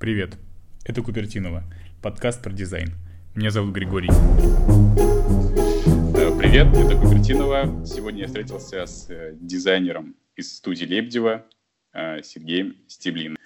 [0.00, 0.38] Привет,
[0.86, 1.62] это Купертинова,
[2.02, 2.88] подкаст про дизайн.
[3.34, 4.08] Меня зовут Григорий.
[6.16, 7.84] Э, Привет, это Купертинова.
[7.84, 11.44] Сегодня я встретился с э, дизайнером из студии Лебедева
[11.92, 13.36] э, Сергеем Стеблиным.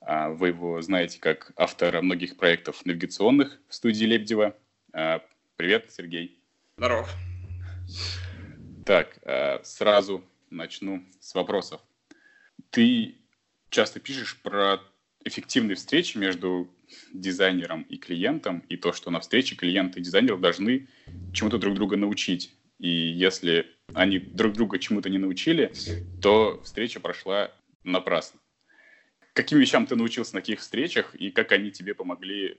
[0.00, 4.56] А, Вы его знаете как автора многих проектов навигационных в студии Лебедева.
[4.94, 5.20] А,
[5.56, 6.42] Привет, Сергей.
[6.78, 7.14] Здоров.
[8.86, 9.18] Так,
[9.64, 11.82] сразу начну с вопросов.
[12.70, 13.16] Ты
[13.68, 14.80] часто пишешь про
[15.24, 16.68] эффективные встречи между
[17.12, 20.88] дизайнером и клиентом, и то, что на встрече клиент и дизайнер должны
[21.32, 22.52] чему-то друг друга научить.
[22.78, 25.72] И если они друг друга чему-то не научили,
[26.20, 27.52] то встреча прошла
[27.84, 28.40] напрасно.
[29.32, 32.56] Каким вещам ты научился на таких встречах, и как они тебе помогли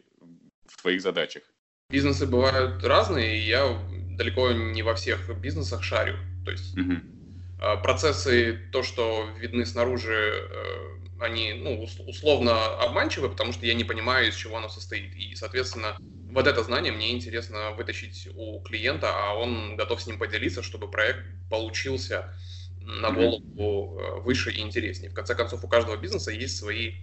[0.65, 1.43] в твоих задачах?
[1.89, 3.77] Бизнесы бывают разные, и я
[4.17, 6.15] далеко не во всех бизнесах шарю.
[6.45, 7.20] То есть Мгм.
[7.61, 13.73] Э, процессы, то, что видны снаружи, э, они ну, ус- условно обманчивы, потому что я
[13.75, 15.15] не понимаю, из чего оно состоит.
[15.15, 15.97] И, соответственно,
[16.33, 20.89] вот это знание мне интересно вытащить у клиента, а он готов с ним поделиться, чтобы
[20.89, 22.33] проект получился
[22.81, 25.11] на голову э, выше и интереснее.
[25.11, 26.93] В конце концов, у каждого бизнеса есть свои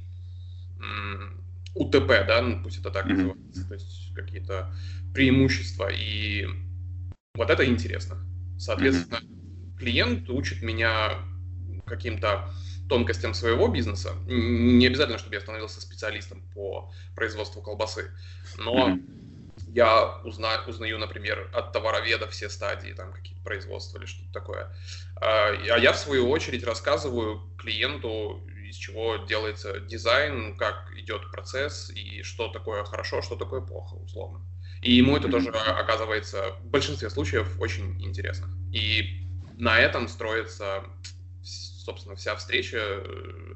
[1.74, 4.74] УТП, да, ну, пусть это так называется, то есть какие-то
[5.14, 5.90] преимущества.
[5.92, 6.46] И
[7.34, 8.18] вот это интересно.
[8.58, 9.20] Соответственно,
[9.78, 11.18] клиент учит меня
[11.86, 12.50] каким-то
[12.88, 14.14] тонкостям своего бизнеса.
[14.26, 18.10] Не обязательно, чтобы я становился специалистом по производству колбасы,
[18.58, 19.02] но Мгм.
[19.66, 24.72] я узна- узнаю, например, от товароведа все стадии там какие-то производства или что-то такое.
[25.20, 31.90] А а я, в свою очередь, рассказываю клиенту, из чего делается дизайн, как идет процесс
[31.90, 34.40] и что такое хорошо, что такое плохо, условно.
[34.82, 38.48] И ему это тоже оказывается в большинстве случаев очень интересно.
[38.72, 39.27] И
[39.58, 40.84] на этом строится,
[41.42, 43.54] собственно, вся встреча, э,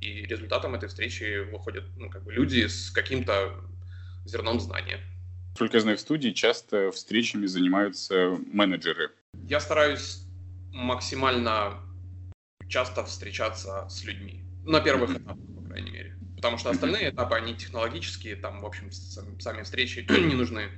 [0.00, 3.54] и результатом этой встречи выходят ну, как бы люди с каким-то
[4.24, 5.00] зерном знания.
[5.50, 9.10] Насколько я знаю, в студии часто встречами занимаются менеджеры.
[9.48, 10.24] Я стараюсь
[10.72, 11.80] максимально
[12.68, 14.44] часто встречаться с людьми.
[14.64, 16.16] На первых этапах, по крайней мере.
[16.36, 20.70] Потому что остальные этапы, они технологические, там, в общем, сам- сами встречи не нужны.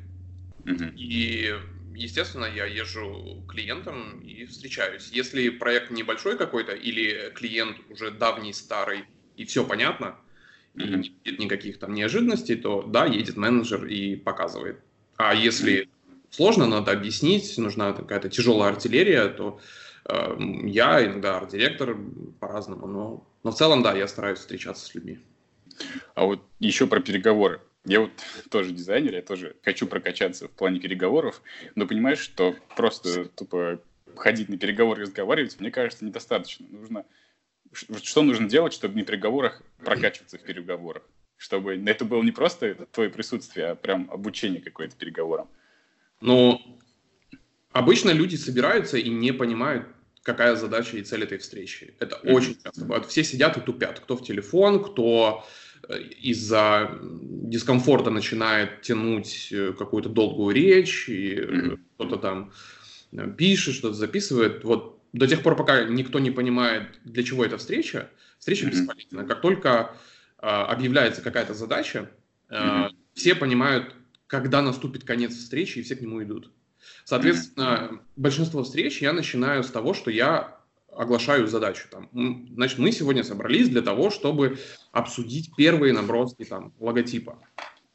[0.97, 1.55] И,
[1.94, 5.10] естественно, я езжу к клиентам и встречаюсь.
[5.12, 9.04] Если проект небольшой какой-то, или клиент уже давний, старый,
[9.36, 10.16] и все понятно,
[10.76, 11.02] и Мгм.
[11.25, 14.81] нет никаких там неожиданностей, то да, едет менеджер и показывает.
[15.16, 15.88] А если
[16.31, 19.60] сложно, надо объяснить, нужна какая-то тяжелая артиллерия, то
[20.06, 21.97] э, я, иногда арт-директор,
[22.41, 25.19] по-разному, но, но в целом, да, я стараюсь встречаться с людьми.
[26.14, 27.60] А вот еще про переговоры.
[27.84, 28.10] Я вот
[28.50, 31.43] тоже дизайнер, я тоже хочу прокачаться в плане переговоров,
[31.75, 33.81] но понимаешь, что просто тупо
[34.16, 36.66] ходить на переговоры и разговаривать, мне кажется, недостаточно.
[36.69, 37.04] Нужно
[37.72, 41.03] что нужно делать, чтобы на переговорах прокачиваться в переговорах?
[41.37, 45.49] Чтобы это было не просто твое присутствие, а прям обучение какое-то переговорам.
[46.20, 46.60] Но
[47.72, 49.87] обычно люди собираются и не понимают,
[50.22, 51.94] какая задача и цель этой встречи.
[51.99, 53.06] Это очень часто бывает.
[53.06, 54.00] Все сидят и тупят.
[54.00, 55.44] Кто в телефон, кто
[56.20, 61.84] из-за дискомфорта начинает тянуть э, какую-то долгую речь, и э, Мгм.
[61.94, 62.53] кто-то там
[63.12, 64.65] э, пишет, что-то записывает.
[64.65, 68.72] Вот до тех пор, пока никто не понимает, для чего эта встреча, встреча Мгм.
[68.72, 69.25] бесполезна.
[69.25, 69.97] Как только
[70.38, 72.10] э, объявляется какая-то задача,
[72.49, 72.97] э, Мгм.
[73.14, 73.94] все понимают,
[74.26, 76.50] когда наступит конец встречи, и все к нему идут.
[77.04, 80.59] Соответственно, большинство встреч я начинаю с того, что я
[80.97, 81.88] оглашаю задачу.
[81.91, 82.08] Там,
[82.54, 84.58] значит, мы сегодня собрались для того, чтобы
[84.92, 87.38] обсудить первые наброски там, логотипа.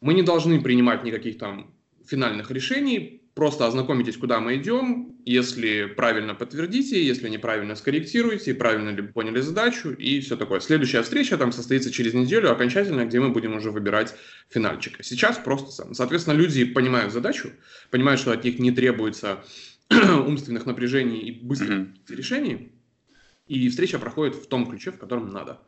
[0.02, 1.74] Мы не должны принимать никаких там
[2.06, 9.04] финальных решений, просто ознакомитесь, куда мы идем, если правильно подтвердите, если неправильно скорректируйте, правильно ли
[9.04, 10.60] поняли задачу и все такое.
[10.60, 14.16] Следующая встреча там состоится через неделю окончательно, где мы будем уже выбирать
[14.50, 15.04] финальчика.
[15.04, 15.94] Сейчас просто.
[15.94, 17.52] Соответственно, люди понимают задачу,
[17.92, 19.44] понимают, что от них не требуется
[19.92, 22.72] умственных напряжений и быстрых решений,
[23.48, 25.60] и встреча проходит в том ключе, в котором надо.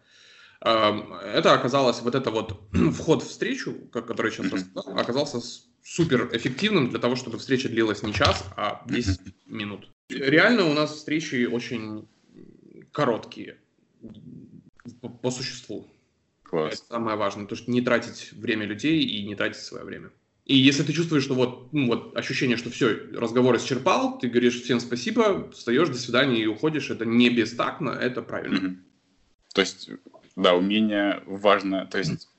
[0.62, 2.62] Эм, Это оказалось, вот это вот
[2.94, 5.40] вход в встречу, ко- который я сейчас рассказал, оказался
[5.84, 9.90] супер эффективным для того, чтобы встреча длилась не час, а 10 минут.
[10.10, 12.08] Реально у нас встречи очень
[12.92, 13.58] короткие
[15.02, 15.88] по, по существу.
[16.44, 16.86] Это Класс.
[16.90, 20.10] самое важное, то что не тратить время людей и не тратить свое время.
[20.50, 24.60] И если ты чувствуешь, что вот, ну, вот ощущение, что все, разговор исчерпал, ты говоришь
[24.64, 28.76] всем спасибо, встаешь, до свидания и уходишь, это не бестактно, это правильно.
[29.54, 29.92] То есть,
[30.36, 32.30] да, умение важно, то есть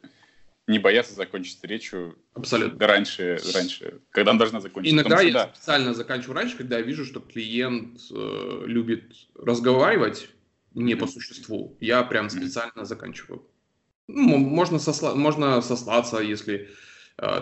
[0.67, 2.85] не бояться закончить встречу Абсолютно.
[2.85, 4.93] раньше, раньше, когда она должна закончиться.
[4.93, 9.05] Иногда Потому я да, специально заканчиваю раньше, когда я вижу, что клиент э, любит
[9.37, 10.31] разговаривать
[10.75, 11.77] не по существу.
[11.79, 13.47] Я прям специально заканчиваю.
[14.09, 15.15] Ну, можно, сосла...
[15.15, 16.71] можно сослаться, если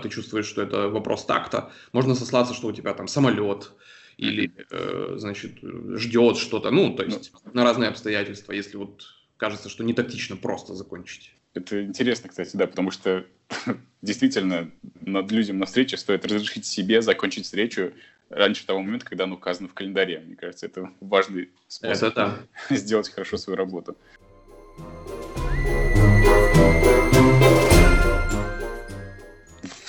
[0.02, 1.70] ты чувствуешь, что это вопрос такта.
[1.92, 3.72] Можно сослаться, что у тебя там самолет
[4.16, 6.70] или, э, значит, ждет что-то.
[6.70, 11.32] Ну, то есть ну, на разные обстоятельства, если вот кажется, что не тактично просто закончить.
[11.54, 13.24] Это интересно, кстати, да, потому что
[14.02, 14.70] действительно
[15.00, 17.92] над людям на встрече стоит разрешить себе закончить встречу
[18.28, 20.20] раньше того момента, когда оно указано в календаре.
[20.20, 22.76] Мне кажется, это важный способ это да.
[22.76, 23.96] сделать хорошо свою работу.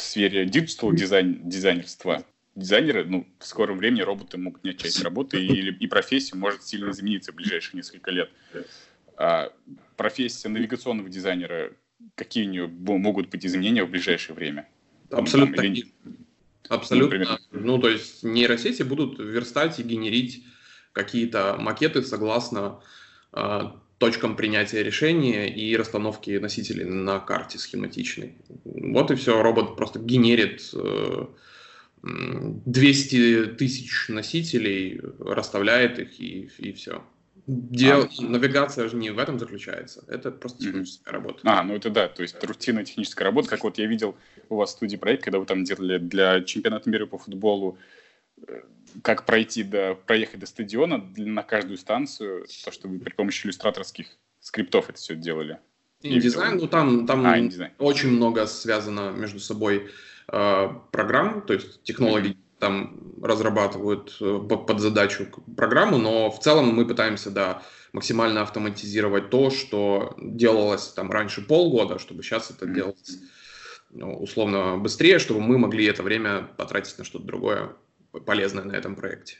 [0.09, 2.23] Сфере digital дизайн, дизайнерства
[2.55, 6.91] дизайнеры, ну, в скором времени роботы могут отнять часть работы, и, и профессия может сильно
[6.91, 8.29] измениться в ближайшие несколько лет.
[9.17, 9.51] А
[9.97, 11.71] профессия навигационного дизайнера,
[12.15, 14.67] какие у нее могут быть изменения в ближайшее время?
[15.09, 15.55] Абсолютно.
[15.57, 15.91] Там, или...
[16.67, 17.39] Абсолютно.
[17.51, 20.43] Ну, ну, то есть нейросети будут верстать и генерить
[20.91, 22.81] какие-то макеты согласно
[23.33, 23.61] э,
[23.99, 28.33] точкам принятия решения и расстановки носителей на карте схематичной.
[28.63, 31.25] Вот и все, робот просто генерит э,
[32.01, 37.03] 200 тысяч носителей, расставляет их и, и все.
[37.45, 38.03] Дел...
[38.03, 41.17] А, навигация же не в этом заключается, это просто техническая mm-hmm.
[41.17, 41.39] работа.
[41.43, 44.15] А, ну это да, то есть рутинная техническая работа, как вот я видел
[44.49, 47.98] у вас в студии проект, когда вы там делали для чемпионата мира по футболу, э,
[49.03, 54.07] как пройти до, проехать до стадиона на каждую станцию, то, что вы при помощи иллюстраторских
[54.39, 55.59] скриптов это все делали.
[56.01, 57.37] Индизайн, ну там, там а,
[57.77, 59.89] очень много связано между собой
[60.31, 62.59] э, программ, то есть технологии mm-hmm.
[62.59, 65.27] там разрабатывают э, под задачу
[65.57, 71.99] программу, но в целом мы пытаемся, да, максимально автоматизировать то, что делалось там раньше полгода,
[71.99, 72.73] чтобы сейчас это mm-hmm.
[72.73, 73.19] делалось
[73.89, 77.71] ну, условно быстрее, чтобы мы могли это время потратить на что-то другое
[78.25, 79.37] полезное на этом проекте.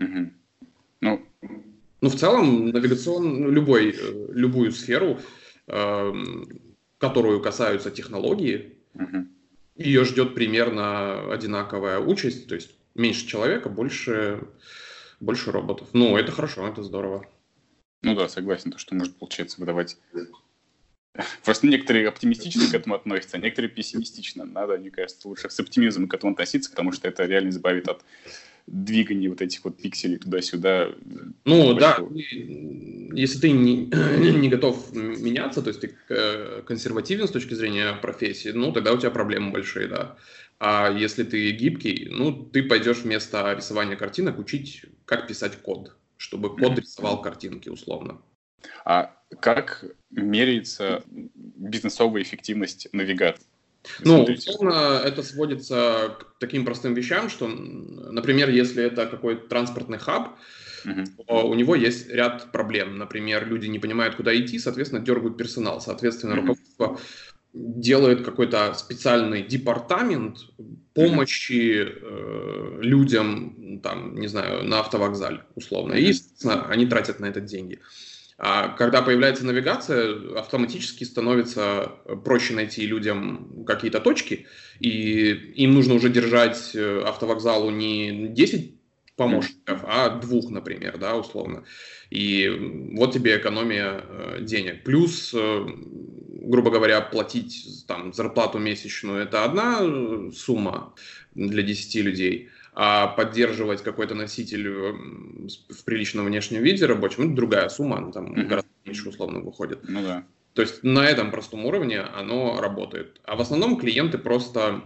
[0.00, 0.32] Mm-hmm.
[1.00, 1.26] Ну,
[2.00, 5.20] ну, в целом, навигацион, ну, любой, э, любую сферу,
[5.66, 6.12] э,
[6.98, 9.26] которую касаются технологии, uh-huh.
[9.76, 14.48] ее ждет примерно одинаковая участь, то есть меньше человека, больше,
[15.20, 15.88] больше роботов.
[15.92, 17.24] Ну, это хорошо, это здорово.
[18.02, 19.98] Ну да, согласен, то, что может, получается, выдавать...
[21.44, 24.44] Просто некоторые оптимистично к этому относятся, а некоторые пессимистично.
[24.44, 28.04] Надо, мне кажется, лучше с оптимизмом к этому относиться, потому что это реально избавит от
[28.66, 30.90] двигание вот этих вот пикселей туда-сюда.
[31.44, 31.98] Ну да,
[33.12, 33.86] если ты не,
[34.36, 38.98] не готов меняться, то есть ты э, консервативен с точки зрения профессии, ну тогда у
[38.98, 40.16] тебя проблемы большие, да.
[40.58, 46.54] А если ты гибкий, ну ты пойдешь вместо рисования картинок учить, как писать код, чтобы
[46.54, 48.20] код рисовал картинки условно.
[48.84, 53.44] А как меряется бизнесовая эффективность навигации?
[54.04, 60.36] Ну, условно, это сводится к таким простым вещам, что, например, если это какой-то транспортный хаб,
[60.84, 61.42] uh-huh.
[61.44, 62.98] у него есть ряд проблем.
[62.98, 65.80] Например, люди не понимают, куда идти, соответственно, дергают персонал.
[65.80, 66.40] Соответственно, uh-huh.
[66.40, 67.00] руководство
[67.54, 70.38] делает какой-то специальный департамент
[70.94, 75.94] помощи э, людям, там, не знаю, на автовокзале, условно.
[75.94, 77.80] И, естественно, они тратят на это деньги.
[77.80, 78.07] А
[78.38, 81.92] когда появляется навигация, автоматически становится
[82.24, 84.46] проще найти людям какие-то точки,
[84.78, 88.74] и им нужно уже держать э, автовокзалу не 10
[89.16, 91.64] помощников, а двух, например, да, условно.
[92.10, 92.48] И
[92.94, 94.84] вот тебе экономия э, денег.
[94.84, 95.66] Плюс, э,
[96.44, 99.80] грубо говоря, платить там зарплату месячную– это одна
[100.30, 100.94] сумма
[101.34, 107.98] для 10 людей– а поддерживать какой-то носитель в приличном внешнем виде рабочем, это другая сумма,
[107.98, 108.44] она там mm-hmm.
[108.44, 109.80] гораздо меньше условно выходит.
[109.88, 110.24] Ну да.
[110.54, 113.20] То есть на этом простом уровне оно работает.
[113.24, 114.84] А в основном клиенты просто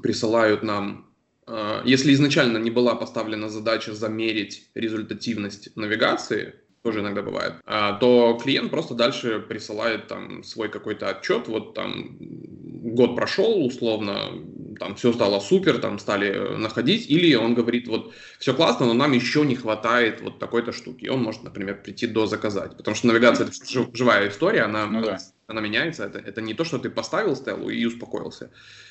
[0.00, 1.10] присылают нам,
[1.48, 8.38] э, если изначально не была поставлена задача замерить результативность навигации, тоже иногда бывает, а, то
[8.40, 14.30] клиент просто дальше присылает там свой какой-то отчет, вот там год прошел условно,
[14.76, 19.12] там все стало супер, там стали находить, или он говорит, вот все классно, но нам
[19.12, 21.04] еще не хватает вот такой-то штуки.
[21.04, 25.02] И он может, например, прийти до заказать, потому что навигация это живая история, она, ну,
[25.02, 25.18] да.
[25.46, 28.50] она меняется, это, это не то, что ты поставил стелу и успокоился,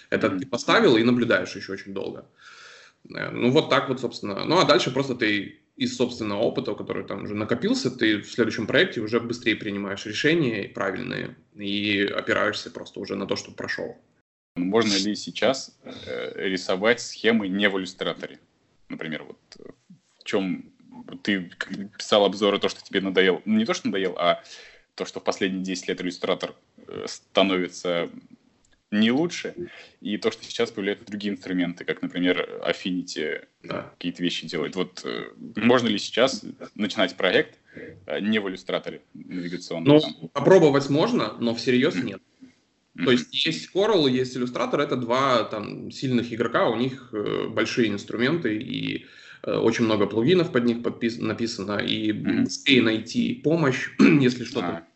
[0.09, 0.39] это mm-hmm.
[0.39, 2.25] ты поставил и наблюдаешь еще очень долго.
[3.13, 4.45] Э, ну вот так вот, собственно.
[4.45, 8.65] Ну а дальше просто ты из собственного опыта, который там уже накопился, ты в следующем
[8.65, 13.97] проекте уже быстрее принимаешь решения правильные и опираешься просто уже на то, что прошел.
[14.55, 18.39] Можно ли сейчас э, рисовать схемы не в иллюстраторе?
[18.87, 19.57] Например, вот
[20.19, 20.71] в чем
[21.23, 21.51] ты
[21.97, 24.41] писал обзоры, то, что тебе надоел, ну, не то, что надоел, а
[24.95, 26.55] то, что в последние 10 лет иллюстратор
[26.87, 28.09] э, становится
[28.91, 29.55] не лучше,
[29.99, 33.91] и то, что сейчас появляются другие инструменты, как, например, Affinity, да.
[33.97, 34.75] какие-то вещи делает.
[34.75, 36.45] Вот э, можно ли сейчас
[36.75, 37.57] начинать проект
[38.05, 39.95] э, не в иллюстраторе навигационном.
[39.95, 40.29] Ну, там.
[40.29, 42.21] попробовать можно, но всерьез нет.
[43.03, 47.89] То есть есть Coral, есть иллюстратор, это два там сильных игрока, у них э, большие
[47.89, 49.05] инструменты и
[49.43, 52.43] э, очень много плагинов под них подпис- написано, и Мгм.
[52.45, 54.87] быстрее найти помощь, если что-то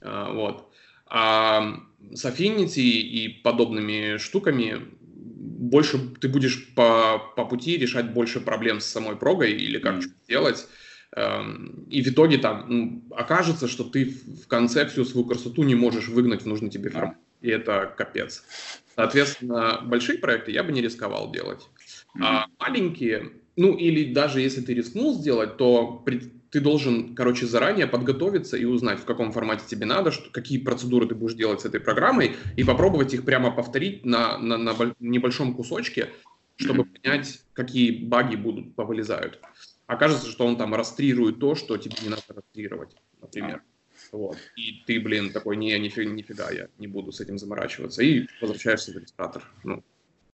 [0.00, 0.72] А, Вот.
[1.08, 1.80] А
[2.12, 8.86] с Affinity и подобными штуками больше ты будешь по, по пути решать больше проблем с
[8.86, 10.66] самой прогой или как что делать.
[11.14, 15.62] Эм, И в итоге там ну, окажется, что ты в в конце всю свою красоту
[15.64, 17.16] не можешь выгнать в нужный тебе формат.
[17.40, 18.44] И это капец.
[18.94, 21.68] Соответственно, большие проекты я бы не рисковал делать.
[22.20, 27.86] А маленькие, ну или даже если ты рискнул сделать, то при- ты должен, короче, заранее
[27.86, 31.66] подготовиться и узнать, в каком формате тебе надо, что, какие процедуры ты будешь делать с
[31.66, 36.08] этой программой, и попробовать их прямо повторить на, на, на боль- небольшом кусочке,
[36.56, 36.94] чтобы Мгм.
[37.02, 39.40] понять, какие баги будут повылезают.
[39.86, 43.62] Окажется, что он там растрирует то, что тебе не надо растрировать, например.
[44.16, 44.38] Вот.
[44.56, 48.02] И ты, блин, такой, не, нифига, нифига, я не буду с этим заморачиваться.
[48.02, 49.42] И возвращаешься в иллюстратор.
[49.62, 49.84] Ну,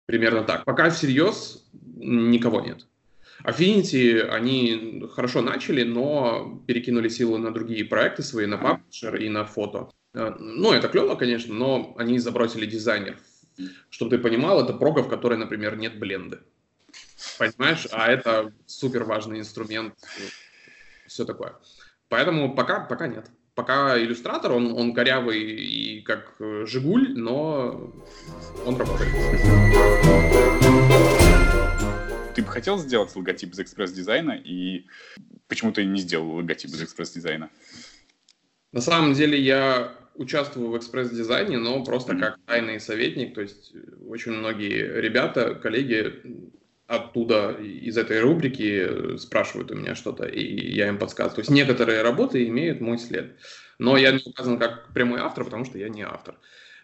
[0.06, 0.64] примерно так.
[0.64, 2.86] Пока всерьез никого нет.
[3.42, 9.46] Affinity, они хорошо начали, но перекинули силы на другие проекты свои, на паблишер и на
[9.46, 9.90] фото.
[10.12, 13.16] Э, Ну, это клево, конечно, но они забросили дизайнер.
[13.88, 16.40] Чтобы ты понимал, это прога, в которой, например, нет бленды.
[17.38, 17.86] Понимаешь?
[17.92, 19.94] А это супер важный инструмент.
[21.06, 21.54] Все такое.
[22.10, 23.30] Поэтому пока, пока нет.
[23.54, 27.92] Пока иллюстратор, он, он корявый и как э, Жигуль, но
[28.64, 29.10] он работает.
[32.34, 34.86] Ты бы хотел сделать логотип из экспресс-дизайна, и
[35.48, 37.50] почему ты не сделал логотип из экспресс-дизайна?
[38.72, 42.20] На самом деле я участвую в экспресс-дизайне, но просто Мгм.
[42.20, 43.34] как тайный советник.
[43.34, 43.72] То есть
[44.08, 46.22] очень многие ребята, коллеги
[46.90, 51.36] оттуда, из этой рубрики э, спрашивают у меня что-то, и я им подсказываю.
[51.36, 53.36] То есть некоторые работы имеют мой след.
[53.78, 56.34] Но я не указан как прямой автор, потому что я не автор.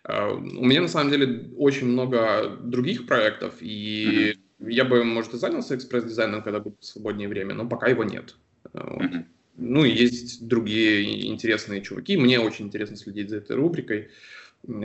[0.05, 5.39] А, У меня на самом деле очень много других проектов, и я бы, может, и
[5.39, 8.37] занялся экспресс-дизайном, когда будет свободнее время, но пока его нет.
[8.73, 9.03] Вот.
[9.03, 9.27] Мгм.
[9.57, 12.17] Ну, и есть другие интересные чуваки.
[12.17, 14.11] Мне очень интересно следить за этой рубрикой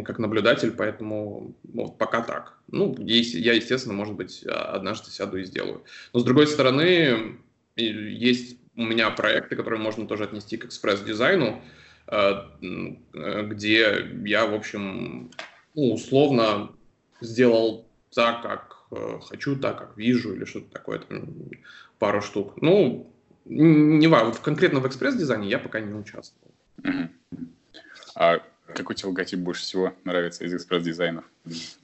[0.06, 2.58] как наблюдатель, поэтому вот пока так.
[2.68, 5.84] Ну, я, естественно, может быть, а- однажды сяду и сделаю.
[6.14, 7.38] Но, с другой стороны,
[7.76, 11.62] есть у меня проекты, которые можно тоже отнести к экспресс-дизайну,
[12.08, 15.32] м, э, где я, в общем,
[15.76, 16.72] ну, условно
[17.22, 21.30] сделал так, как э, хочу, так, как вижу, или что-то такое, там,
[22.00, 22.62] пару штук.
[22.62, 23.14] Ну,
[23.46, 26.54] не важно, конкретно в экспресс-дизайне я пока не участвовал.
[28.16, 28.42] А
[28.76, 31.24] какой тебе логотип больше всего нравится из экспресс-дизайнов?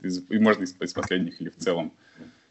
[0.02, 1.94] Из- и можно из, из последних или в целом?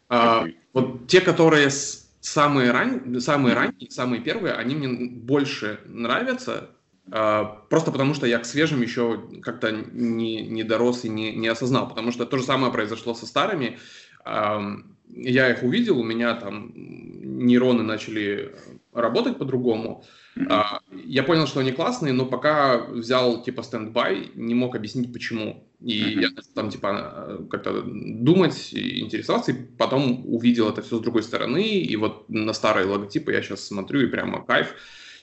[0.09, 0.57] А, Какой?
[0.73, 3.19] вот те, которые с- самые, ран...
[3.19, 6.69] самые ранние, самые первые, они мне больше нравятся,
[7.11, 11.47] а, просто потому что я к свежим еще как-то не, не дорос и не, не
[11.47, 13.77] осознал, потому что то же самое произошло со старыми.
[14.23, 18.53] Ам, Я их увидел, у меня там нейроны начали
[18.93, 19.89] работать по-другому.
[19.89, 20.05] Мгм.
[20.49, 25.63] А, Я понял, что они классные, но пока взял типа стендбай, не мог объяснить почему.
[25.79, 26.19] И Мгм.
[26.21, 31.01] я начал там типа э, как-то думать, и интересоваться, и потом увидел это все с
[31.01, 31.63] другой стороны.
[31.63, 34.73] И вот на старые логотипы я сейчас смотрю, и прямо кайф.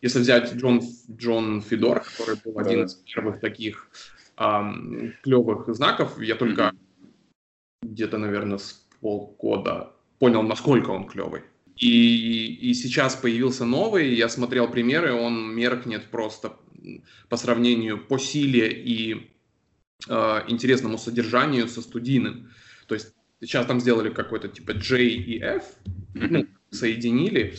[0.02, 0.80] Если взять Джон,
[1.10, 2.84] Джон Фидор, который был один Да-да.
[2.86, 3.88] из первых таких
[5.22, 6.72] клевых знаков, я только
[7.82, 11.42] где-то, наверное, с полгода понял, насколько он клевый.
[11.76, 16.56] И, и сейчас появился новый, я смотрел примеры, он меркнет просто
[17.28, 19.30] по сравнению по силе и
[20.08, 22.50] э, интересному содержанию со студийным.
[22.86, 25.64] То есть сейчас там сделали какой-то типа J и F,
[26.14, 27.54] ну, соединили.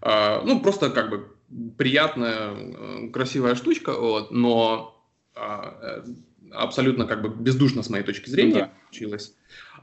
[0.00, 1.28] Э, ну, просто как бы
[1.76, 6.02] приятная, э, красивая штучка, вот, но э,
[6.52, 8.72] абсолютно как бы бездушно с моей точки зрения Ну да.
[8.84, 9.34] получилось.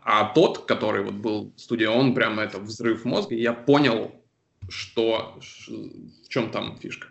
[0.07, 4.11] А тот, который вот был в студии, он прямо это взрыв мозга, и я понял,
[4.69, 7.07] что, в чем там фишка.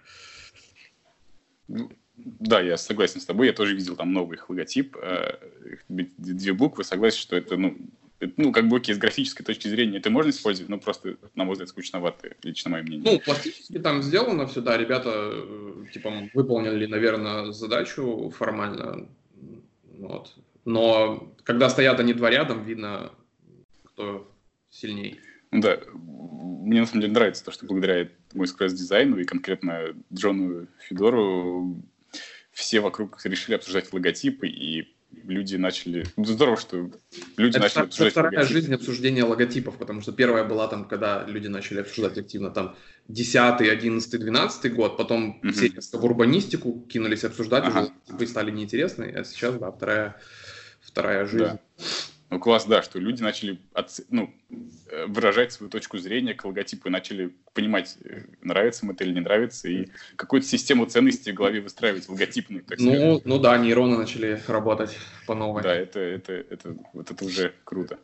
[2.17, 3.49] Да, я согласен с тобой.
[3.49, 4.97] Я тоже видел там новый их логотип.
[5.03, 5.39] э,
[5.89, 6.85] Две буквы.
[6.85, 7.77] Согласен, что это, ну,
[8.21, 11.45] это, ну, как бы, окей, с графической точки зрения это можно использовать, но просто, на
[11.45, 13.13] мой взгляд, скучновато, лично мое мнение.
[13.15, 19.09] Ну, пластически там сделано все, да, ребята, э, типа, выполнили, наверное, задачу формально,
[19.99, 20.33] вот.
[20.65, 23.13] Но когда стоят они два рядом, видно,
[23.85, 24.31] кто
[24.71, 25.21] сильней.
[25.51, 30.67] Ну да, мне на самом деле нравится то, что благодаря этому экспресс-дизайну и конкретно Джону
[30.81, 31.83] Федору
[32.53, 36.07] все вокруг решили обсуждать логотипы, и люди начали...
[36.17, 36.91] Ну, здорово, что
[37.37, 38.53] люди это начали обсуждать вторая логотипы.
[38.53, 42.77] жизнь обсуждения логотипов, потому что первая была там, когда люди начали обсуждать активно, там,
[43.09, 45.53] 10, 11, 12 год, потом угу.
[45.53, 47.81] все в урбанистику кинулись обсуждать, ага.
[47.81, 50.21] уже типа, стали неинтересны, а сейчас, да, вторая,
[50.95, 51.45] вторая жизнь.
[51.45, 51.59] Да.
[52.31, 54.01] Ну, класс, да, что люди начали оц...
[54.11, 54.33] ну,
[55.07, 59.21] выражать свою точку зрения к логотипу и начали понимать, э, нравится им это или не
[59.21, 62.65] нравится, и какую-то систему ценностей в голове выстраивать логотипную.
[62.65, 64.97] Так ну, ну да, нейроны начали работать
[65.27, 65.63] по новой.
[65.63, 67.99] Да, это, это, это, вот это уже круто.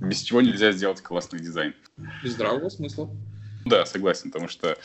[0.00, 1.74] Без чего нельзя сделать классный дизайн.
[2.22, 3.10] Без здравого смысла.
[3.64, 4.76] Да, согласен, потому что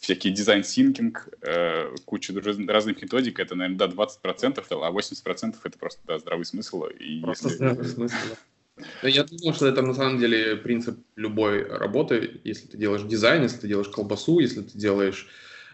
[0.00, 2.32] всякий design thinking, э, куча
[2.68, 6.84] разных методик, это, наверное, да, 20%, а 80% это просто, да, здравый смысл.
[6.84, 7.56] И просто если...
[7.56, 8.36] здравый смысл, да.
[9.08, 12.40] Я думаю, что это на самом деле принцип любой работы.
[12.44, 15.28] Если ты делаешь дизайн, если ты делаешь колбасу, если ты делаешь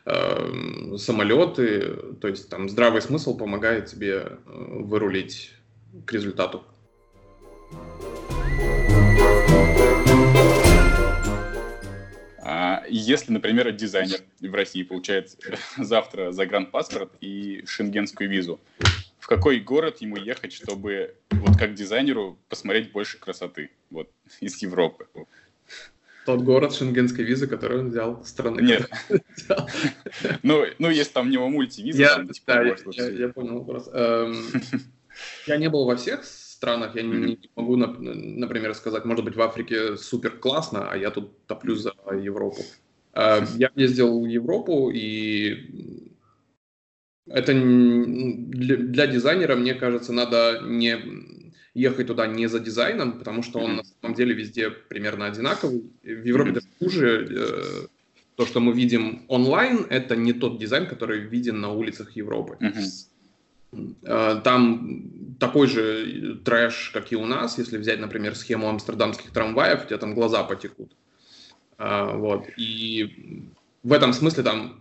[0.05, 5.53] э, самолеты, то есть там здравый смысл помогает тебе э, вырулить
[6.05, 6.65] к результату.
[12.99, 15.37] Если, например, дизайнер в России получает
[15.79, 18.61] завтра загранпаспорт и шенгенскую визу,
[19.19, 25.07] в какой город ему ехать, чтобы вот как дизайнеру посмотреть больше красоты вот из Европы?
[26.25, 28.61] Тот город шенгенской визы, который он взял страны.
[28.61, 28.91] Нет.
[30.43, 32.01] Ну, ну, если там у него мультивиза.
[32.01, 33.89] Я, типа, да, я, я понял вопрос.
[33.93, 34.45] Эм,
[35.47, 36.25] я не был во всех
[36.63, 41.11] странах я не, не могу, например, сказать, может быть, в Африке супер классно, а я
[41.11, 42.63] тут топлю за Европу.
[43.13, 46.07] А, я ездил в Европу, и
[47.27, 50.97] это для, дизайнера, мне кажется, надо не
[51.75, 55.83] ехать туда не за дизайном, потому что он на самом деле везде примерно одинаковый.
[56.05, 57.29] В Европе даже хуже.
[57.31, 57.87] Э,
[58.37, 62.57] то, что мы видим онлайн, это не тот дизайн, который виден на улицах Европы.
[62.61, 62.73] Э,
[64.03, 69.87] там такой же трэш, как и у нас, если взять, например, схему амстердамских трамваев, у
[69.87, 70.93] тебя там глаза потекут.
[71.79, 72.45] Э, вот.
[72.57, 73.51] И
[73.83, 74.81] в этом смысле там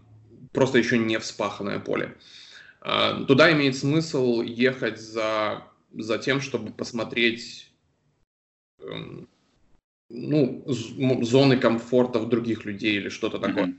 [0.52, 2.16] просто еще не вспаханное поле.
[2.82, 7.72] Э, туда имеет смысл ехать за, за тем, чтобы посмотреть
[8.80, 9.28] эм,
[10.10, 13.66] ну, зоны комфорта в других людей или что-то такое.
[13.66, 13.78] Mm-hmm.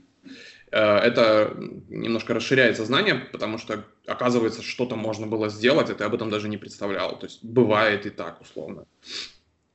[0.73, 1.55] Э, это
[1.87, 6.49] немножко расширяет сознание, потому что оказывается, что-то можно было сделать, а ты об этом даже
[6.49, 7.19] не представлял.
[7.19, 8.85] То есть бывает и так, условно.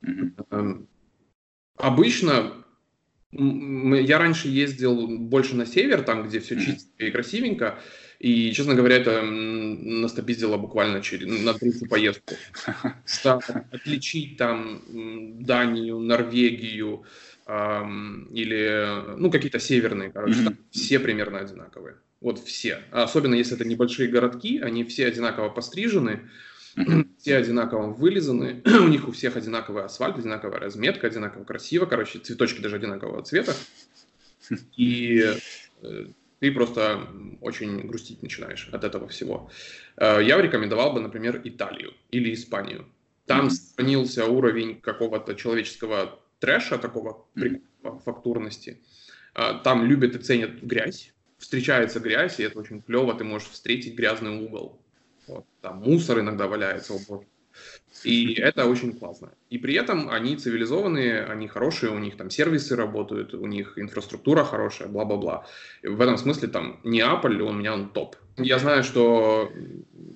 [0.04, 0.86] Mm-hmm.
[1.76, 2.64] Обычно
[3.30, 7.78] я раньше ездил больше на север, там, где все чисто и красивенько,
[8.18, 12.34] и, честно говоря, это настопиздило буквально через, на третью поездку.
[13.70, 14.82] Отличить там
[15.44, 17.04] Данию, Норвегию,
[17.48, 20.56] или, ну, какие-то северные, короче, mm-hmm.
[20.70, 21.96] все примерно одинаковые.
[22.20, 22.82] Вот все.
[22.90, 26.28] Особенно если это небольшие городки, они все одинаково пострижены,
[26.76, 27.08] mm-hmm.
[27.18, 32.60] все одинаково вылизаны, у них у всех одинаковый асфальт, одинаковая разметка, одинаково красиво, короче, цветочки
[32.60, 33.54] даже одинакового цвета.
[34.76, 35.24] И
[35.82, 36.06] э,
[36.40, 37.00] ты просто
[37.40, 39.50] очень грустить начинаешь от этого всего.
[39.96, 42.86] Э, я рекомендовал бы, например, Италию или Испанию.
[43.24, 43.50] Там mm-hmm.
[43.50, 48.02] сохранился уровень какого-то человеческого трэша, такого mm-hmm.
[48.04, 48.82] фактурности.
[49.34, 51.12] А, там любят и ценят грязь.
[51.38, 53.14] Встречается грязь, и это очень клево.
[53.14, 54.80] Ты можешь встретить грязный угол.
[55.26, 55.46] Вот.
[55.60, 57.26] Там мусор иногда валяется, о боже.
[58.04, 59.32] И это очень классно.
[59.50, 64.44] И при этом они цивилизованные, они хорошие, у них там сервисы работают, у них инфраструктура
[64.44, 65.46] хорошая, бла-бла-бла.
[65.82, 68.14] В этом смысле там Неаполь, у меня он топ.
[68.36, 69.50] Я знаю, что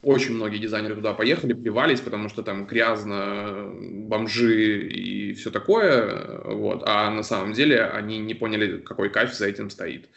[0.03, 6.85] очень многие дизайнеры туда поехали, плевались, потому что там грязно, бомжи и все такое, вот.
[6.87, 10.09] а на самом деле они не поняли, какой кайф за этим стоит.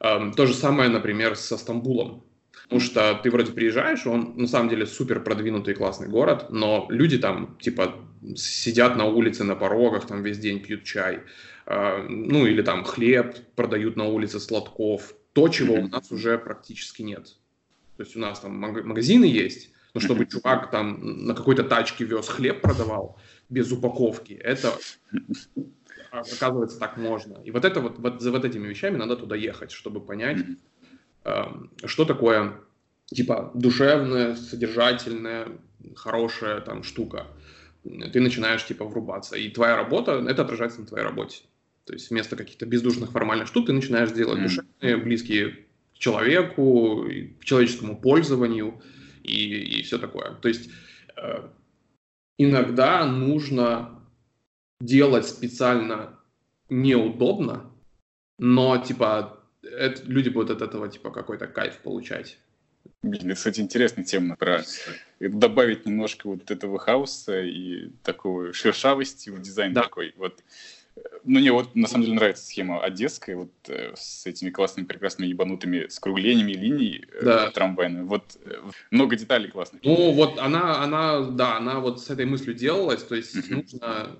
[0.00, 2.24] То же самое, например, со Стамбулом.
[2.68, 7.16] Потому что ты вроде приезжаешь, он на самом деле супер продвинутый классный город, но люди
[7.16, 7.94] там типа
[8.34, 11.20] сидят на улице, на порогах, там весь день пьют чай,
[11.66, 17.02] э, ну или там хлеб продают на улице сладков, то, чего у нас уже практически
[17.02, 17.36] нет.
[17.96, 22.28] То есть у нас там магазины есть, но чтобы чувак там на какой-то тачке вез
[22.28, 23.16] хлеб продавал
[23.48, 24.72] без упаковки, это
[26.10, 27.40] оказывается так можно.
[27.44, 30.38] И вот это вот, вот за вот этими вещами надо туда ехать, чтобы понять,
[31.84, 32.54] что такое
[33.06, 35.48] типа душевная, содержательная,
[35.94, 37.26] хорошая там штука.
[37.82, 39.36] Ты начинаешь типа врубаться.
[39.36, 41.42] И твоя работа, это отражается на твоей работе.
[41.84, 45.50] То есть вместо каких-то бездушных формальных штук ты начинаешь делать душевные, близкие
[45.94, 47.06] к человеку,
[47.40, 48.82] к человеческому пользованию
[49.22, 50.34] и, и все такое.
[50.34, 50.68] То есть
[51.16, 51.48] э,
[52.38, 54.02] иногда нужно
[54.80, 56.18] делать специально
[56.68, 57.70] неудобно,
[58.38, 59.35] но типа
[59.70, 62.38] это, люди будут от этого типа какой-то кайф получать.
[63.02, 64.62] Блин, кстати, интересная тема про
[65.20, 69.82] добавить немножко вот этого хаоса и такого шершавости в дизайн да.
[69.82, 70.14] такой.
[70.16, 70.42] Вот
[71.24, 75.28] ну, мне вот на самом деле нравится схема одесская, вот э, с этими классными, прекрасными
[75.28, 77.50] ебанутыми скруглениями линий э, да.
[77.50, 78.04] трамвайными.
[78.04, 78.54] Вот э,
[78.90, 79.82] много деталей классных.
[79.84, 83.54] Ну, вот она, она, да, она вот с этой мыслью делалась, то есть uh-huh.
[83.54, 84.16] нужно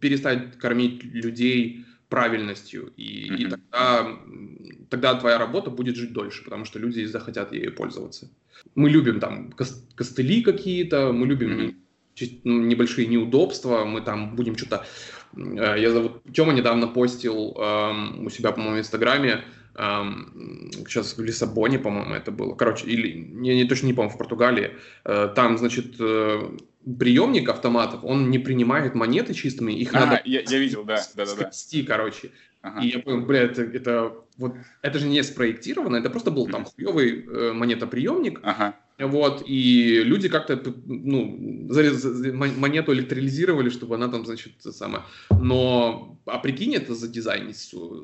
[0.00, 3.36] перестать кормить людей правильностью, и, uh-huh.
[3.36, 4.18] и тогда,
[4.88, 8.30] тогда твоя работа будет жить дольше, потому что люди захотят ею пользоваться.
[8.74, 9.52] Мы любим там
[9.96, 11.74] костыли какие-то, мы любим
[12.16, 12.40] uh-huh.
[12.44, 14.86] небольшие неудобства, мы там будем что-то
[15.36, 19.44] Э, я зовут Тёма, недавно постил эм, у себя, по-моему, в Инстаграме,
[19.76, 22.54] сейчас в Лиссабоне, по-моему, это было.
[22.54, 23.08] Короче, или,
[23.44, 24.70] я не, точно не помню, в Португалии.
[25.04, 26.56] Э, там, значит, э,
[26.98, 30.22] приемник автоматов, он не принимает монеты чистыми, их а, надо...
[30.24, 31.34] Я, я видел, да, да, да.
[31.34, 31.86] да.
[31.86, 32.30] короче.
[32.64, 32.80] Ага.
[32.80, 36.64] И я понял, бля, это, это, вот, это же не спроектировано, это просто был там
[36.64, 38.74] хуевый э, монетоприемник, ага.
[38.98, 41.68] вот, и люди как-то, ну,
[42.56, 47.52] монету электролизировали, чтобы она там, значит, самое, но, а прикинь, это за дизайн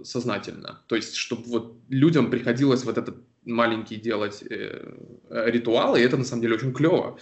[0.04, 4.92] сознательно, то есть, чтобы вот людям приходилось вот этот маленький делать э,
[5.30, 7.18] ритуалы, и это на самом деле очень клево.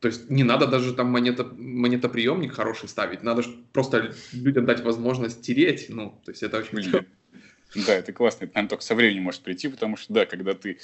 [0.00, 5.42] То есть не надо даже там монета, монетоприемник хороший ставить, надо просто людям дать возможность
[5.42, 7.06] тереть, ну, то есть это очень.
[7.74, 10.78] Да, это классно, это, наверное, только со временем может прийти, потому что, да, когда ты,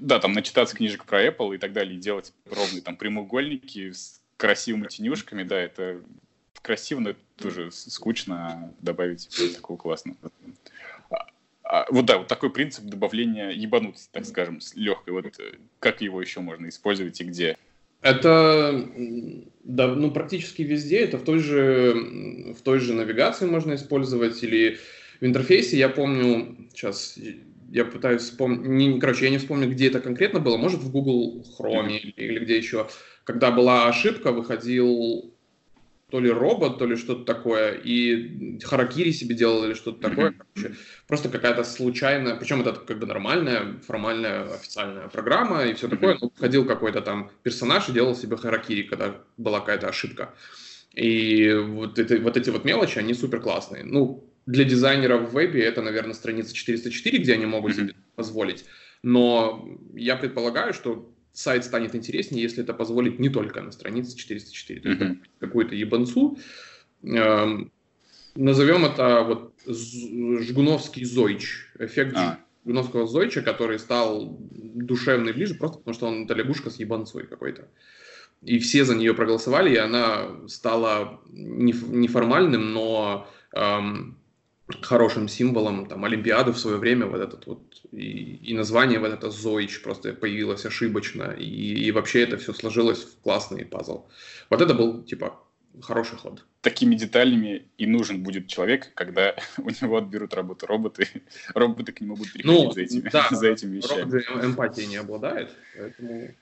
[0.00, 4.20] да, там, начитаться книжек про Apple и так далее, и делать ровные там прямоугольники с
[4.36, 6.02] красивыми тенюшками, да, это
[6.62, 10.16] красиво, но это тоже скучно добавить такого классного.
[11.10, 11.26] А,
[11.62, 15.12] а, вот да, вот такой принцип добавления ебанутости, так скажем, легкой.
[15.12, 17.56] Вот э, как его еще можно использовать и где?
[18.02, 18.86] Это
[19.64, 21.00] да, ну, практически везде.
[21.00, 24.78] Это в той, же, в той же навигации можно использовать или
[25.20, 25.78] в интерфейсе.
[25.78, 27.18] Я помню, сейчас
[27.70, 31.96] я пытаюсь вспомнить, короче, я не вспомню, где это конкретно было, может в Google Chrome
[31.96, 32.88] или, или где еще.
[33.24, 35.34] Когда была ошибка, выходил
[36.10, 40.34] то ли робот, то ли что-то такое, и харакири себе делал или что-то такое.
[40.54, 40.74] Короче,
[41.06, 46.18] просто какая-то случайная, причем это как бы нормальная, формальная, официальная программа и все такое.
[46.20, 50.34] Но ходил какой-то там персонаж и делал себе харакири, когда была какая-то ошибка.
[50.94, 53.84] И вот, это, вот эти вот мелочи, они супер классные.
[53.84, 58.64] Ну, для дизайнеров в вебе это, наверное, страница 404, где они могут себе позволить.
[59.02, 64.80] Но я предполагаю, что сайт станет интереснее, если это позволит не только на странице 404,
[64.80, 65.18] то есть mm-hmm.
[65.38, 66.38] какую-то ебанцу.
[67.02, 67.72] Эм,
[68.34, 72.40] назовем это вот жгуновский зойч, эффект а.
[72.64, 77.68] жгуновского зойча, который стал душевный ближе, просто потому что он это лягушка с ебанцой какой-то.
[78.42, 84.19] И все за нее проголосовали, и она стала неформальным, но эм,
[84.82, 87.60] хорошим символом там, Олимпиады в свое время, вот этот вот,
[87.92, 93.04] и, и название вот это Зоич просто появилось ошибочно, и, и вообще это все сложилось
[93.04, 94.06] в классный пазл.
[94.50, 95.38] Вот это был, типа,
[95.82, 96.44] хороший ход.
[96.60, 101.08] Такими деталями и нужен будет человек, когда у него отберут работу роботы,
[101.54, 104.02] роботы к нему будут приходить ну, за, этими, да, за этими вещами.
[104.02, 106.34] Робот эмпатией не обладает, поэтому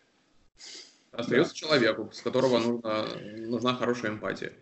[1.12, 1.58] остается да.
[1.58, 3.06] человеку, с которого нужна,
[3.46, 4.52] нужна хорошая эмпатия.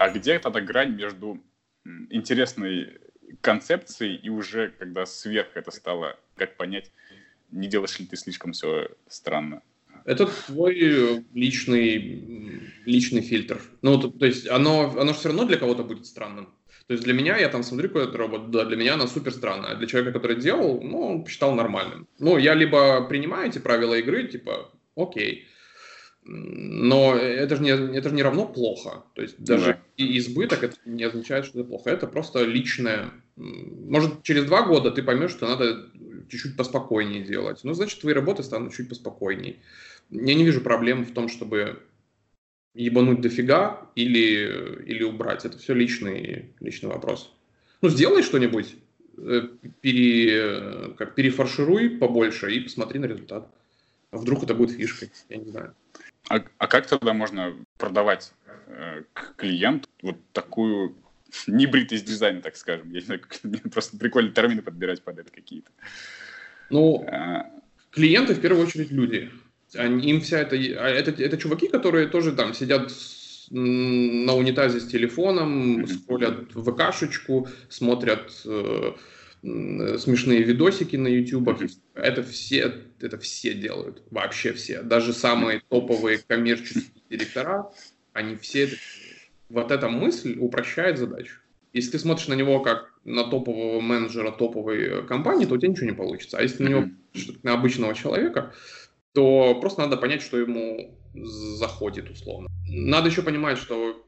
[0.00, 1.38] А где тогда грань между
[2.08, 3.00] интересной
[3.42, 6.90] концепцией и уже, когда сверх это стало, как понять,
[7.50, 9.60] не делаешь ли ты слишком все странно?
[10.06, 13.60] Это твой личный, личный фильтр.
[13.82, 16.46] Ну, то, то есть оно, оно же все равно для кого-то будет странным.
[16.86, 19.72] То есть для меня, я там смотрю какой-то робот, да, для меня она супер странная.
[19.72, 22.08] А для человека, который делал, ну, он посчитал нормальным.
[22.18, 25.46] Ну, я либо принимаю эти правила игры, типа, окей,
[26.32, 29.02] но это же не, это же не равно плохо.
[29.14, 29.78] То есть даже да.
[29.96, 31.90] и избыток это не означает, что это плохо.
[31.90, 33.10] Это просто личное.
[33.34, 35.90] Может, через два года ты поймешь, что надо
[36.28, 37.60] чуть-чуть поспокойнее делать.
[37.64, 39.56] Ну, значит, твои работы станут чуть поспокойнее.
[40.10, 41.80] Я не вижу проблем в том, чтобы
[42.74, 45.44] ебануть дофига или, или убрать.
[45.44, 47.34] Это все личный, личный вопрос.
[47.82, 48.76] Ну, сделай что-нибудь,
[49.18, 49.48] э,
[49.80, 53.52] пере, как перефаршируй побольше и посмотри на результат.
[54.12, 55.74] Вдруг это будет фишкой, я не знаю.
[56.28, 58.32] А, а как тогда можно продавать
[58.66, 60.96] э, к клиенту вот такую
[61.46, 62.88] небритость дизайна, так скажем?
[62.90, 63.40] Я не знаю, как,
[63.72, 65.70] просто прикольно термины подбирать под это какие-то.
[66.70, 67.46] Ну, а...
[67.90, 69.30] клиенты в первую очередь люди.
[69.74, 71.10] Они, им вся это, а это...
[71.22, 72.90] Это чуваки, которые тоже там сидят
[73.50, 75.86] на унитазе с телефоном, mm-hmm.
[75.86, 78.92] скроллят ВКшечку, смотрят э,
[79.42, 81.48] смешные видосики на YouTube.
[81.48, 81.78] Mm-hmm.
[81.94, 84.82] Это все, это все делают, вообще все.
[84.82, 87.70] Даже самые топовые коммерческие директора,
[88.12, 88.70] они все...
[89.48, 91.40] Вот эта мысль упрощает задачу.
[91.72, 95.86] Если ты смотришь на него как на топового менеджера топовой компании, то у тебя ничего
[95.86, 96.38] не получится.
[96.38, 96.88] А если на него
[97.42, 98.52] на обычного человека,
[99.12, 102.48] то просто надо понять, что ему заходит условно.
[102.68, 104.06] Надо еще понимать, что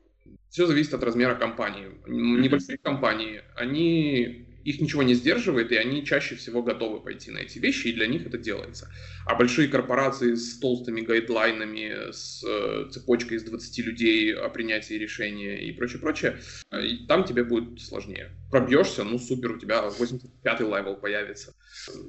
[0.48, 1.88] все зависит от размера компании.
[2.06, 7.58] Небольшие компании, они их ничего не сдерживает, и они чаще всего готовы пойти на эти
[7.58, 8.88] вещи, и для них это делается.
[9.26, 14.94] А большие корпорации с толстыми guideline ами, с э, цепочкой из 20 людей о принятии
[14.94, 16.38] решения и прочее, прочее,
[16.70, 18.30] э, там тебе будет сложнее.
[18.50, 21.54] Пробьешься, ну супер, у тебя 85-й level появится.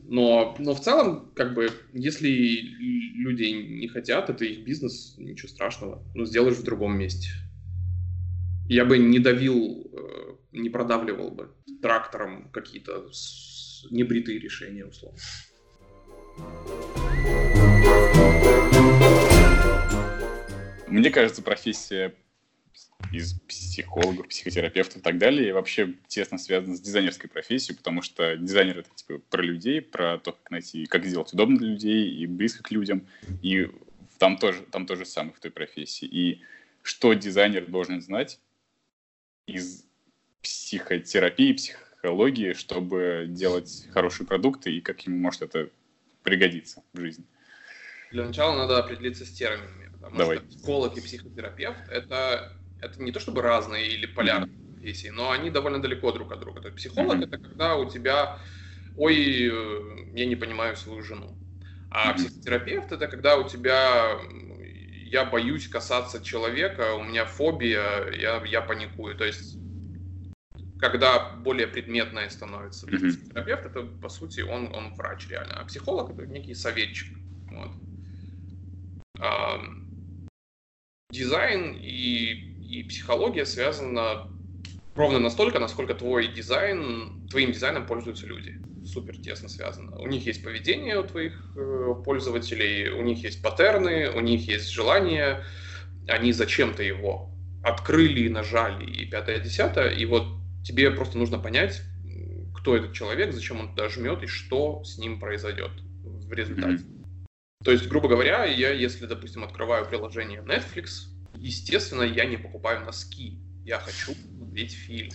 [0.03, 6.03] Но, но в целом, как бы, если люди не хотят, это их бизнес, ничего страшного.
[6.13, 7.29] Ну, сделаешь в другом месте.
[8.67, 13.09] Я бы не давил э, не продавливал бы трактором какие-то
[13.91, 15.19] небритые решения, условно.
[20.87, 22.13] Мне кажется, профессия
[23.11, 28.79] из психологов, психотерапевтов и так далее вообще тесно связана с дизайнерской профессией, потому что дизайнер
[28.79, 32.63] это типа про людей, про то, как найти, как сделать удобно для людей и близко
[32.63, 33.07] к людям,
[33.41, 33.69] и
[34.17, 36.05] там тоже, там тоже самое в той профессии.
[36.05, 36.41] И
[36.81, 38.39] что дизайнер должен знать
[39.45, 39.85] из
[40.43, 45.69] психотерапии, психологии, чтобы делать хорошие продукты и как ему может это
[46.21, 47.25] пригодиться в жизни?
[48.11, 50.37] Для начала надо определиться с терминами, потому Давай.
[50.37, 54.73] что психолог и психотерапевт это, это не то чтобы разные или полярные mm-hmm.
[54.73, 56.61] профессии, но они довольно далеко друг от друга.
[56.61, 57.27] То есть психолог mm-hmm.
[57.27, 58.39] это когда у тебя,
[58.97, 61.35] ой, э, я не понимаю свою жену.
[61.89, 62.15] А mm-hmm.
[62.15, 64.19] психотерапевт это когда у тебя
[65.13, 69.15] я боюсь касаться человека, у меня фобия, я, я паникую.
[69.15, 69.57] То есть
[70.83, 72.85] когда более предметное становится.
[72.87, 73.09] Mm-hmm.
[73.09, 77.07] Психотерапевт это, по сути, он, он врач реально, а психолог это некий советчик.
[77.49, 77.71] Вот.
[79.17, 79.61] А,
[81.09, 82.33] дизайн и,
[82.69, 84.27] и психология связаны
[84.93, 88.59] ровно настолько, насколько твой дизайн, твоим дизайном пользуются люди.
[88.85, 89.95] Супер тесно связано.
[89.99, 94.69] У них есть поведение у твоих э, пользователей, у них есть паттерны, у них есть
[94.69, 95.45] желания,
[96.09, 97.29] они зачем-то его
[97.63, 101.81] открыли, нажали и пятое, десятое, и вот тебе просто нужно понять,
[102.55, 105.71] кто этот человек, зачем он туда жмет и что с ним произойдет
[106.03, 106.83] в результате.
[106.83, 107.03] Mm-hmm.
[107.63, 113.39] То есть, грубо говоря, я, если, допустим, открываю приложение Netflix, естественно, я не покупаю носки.
[113.63, 115.11] Я хочу смотреть фильм.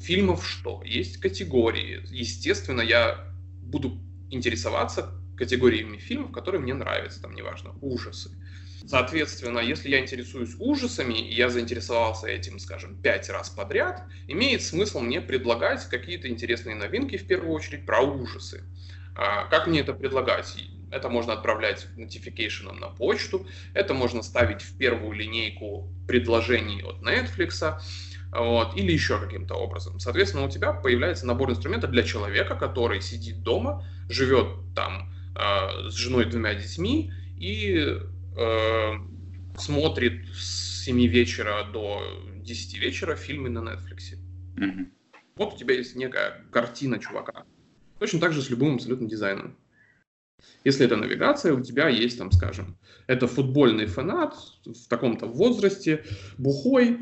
[0.00, 0.82] Фильмов что?
[0.84, 2.02] Есть категории.
[2.10, 7.20] Естественно, я буду интересоваться категориями фильмов, которые мне нравятся.
[7.20, 8.30] Там, неважно, ужасы,
[8.86, 15.00] Соответственно, если я интересуюсь ужасами, и я заинтересовался этим, скажем, пять раз подряд, имеет смысл
[15.00, 18.64] мне предлагать какие-то интересные новинки, в первую очередь, про ужасы.
[19.14, 20.56] А, как мне это предлагать?
[20.90, 27.80] Это можно отправлять notification на почту, это можно ставить в первую линейку предложений от Netflix,
[28.30, 30.00] вот, или еще каким-то образом.
[30.00, 35.94] Соответственно, у тебя появляется набор инструментов для человека, который сидит дома, живет там э, с
[35.94, 37.98] женой и двумя детьми и
[38.36, 38.92] э,
[39.58, 42.02] смотрит с 7 вечера до
[42.36, 44.18] 10 вечера фильмы на Netflix.
[44.56, 44.86] Mm-hmm.
[45.36, 47.44] Вот у тебя есть некая картина чувака.
[47.98, 49.56] Точно так же с любым абсолютно дизайном.
[50.64, 56.04] Если это навигация, у тебя есть там, скажем, это футбольный фанат в таком-то возрасте,
[56.38, 56.98] бухой,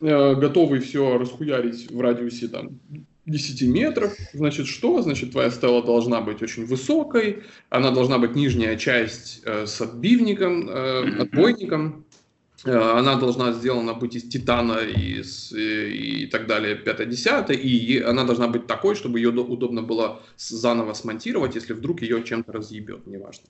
[0.00, 2.80] э, готовый все расхуярить в радиусе там
[3.26, 4.16] 10 метров.
[4.32, 5.02] Значит, что?
[5.02, 10.68] Значит, твоя стела должна быть очень высокой, она должна быть нижняя часть э, с отбивником,
[10.68, 12.04] э, отбойником,
[12.64, 17.98] э, она должна сделана быть из титана и, с, и, и так далее, 5-10, и
[17.98, 23.06] она должна быть такой, чтобы ее удобно было заново смонтировать, если вдруг ее чем-то разъебет,
[23.06, 23.44] неважно.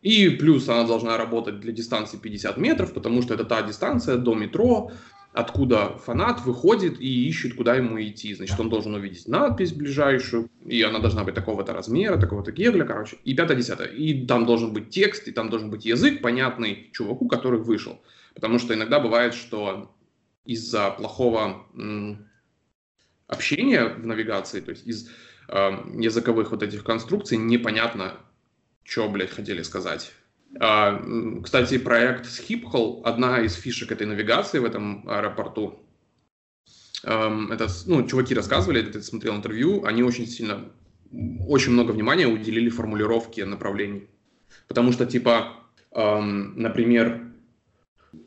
[0.00, 4.34] И плюс она должна работать для дистанции 50 метров, потому что это та дистанция до
[4.34, 4.92] метро,
[5.38, 8.34] откуда фанат выходит и ищет, куда ему идти.
[8.34, 13.18] Значит, он должен увидеть надпись ближайшую, и она должна быть такого-то размера, такого-то гегля, короче,
[13.24, 13.86] и пятое-десятое.
[13.86, 18.02] И там должен быть текст, и там должен быть язык, понятный чуваку, который вышел.
[18.34, 19.94] Потому что иногда бывает, что
[20.44, 21.68] из-за плохого
[23.28, 25.08] общения в навигации, то есть из
[25.46, 25.70] э,
[26.00, 28.14] языковых вот этих конструкций, непонятно,
[28.82, 30.10] что, блядь, хотели сказать.
[30.60, 31.02] А,
[31.42, 35.84] кстати, проект Schiphol, одна из фишек этой навигации в этом аэропорту,
[37.02, 40.64] это, ну, чуваки рассказывали, это смотрел интервью, они очень сильно,
[41.46, 44.08] очень много внимания уделили формулировке направлений.
[44.66, 45.54] Потому что, типа,
[45.92, 47.22] например,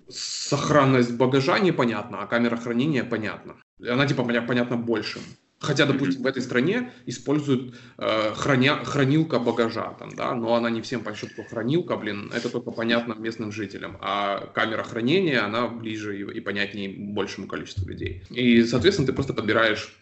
[0.08, 3.56] сохранность багажа непонятна, а камера хранения понятна.
[3.80, 5.20] Она, типа, понятна больше.
[5.62, 10.82] Хотя, допустим, в этой стране используют э, храня, хранилка багажа, там, да, но она не
[10.82, 13.98] всем понятна, что хранилка, блин, это только понятно местным жителям.
[14.02, 18.24] А камера хранения, она ближе и, и понятнее большему количеству людей.
[18.32, 19.96] И, соответственно, ты просто подбираешь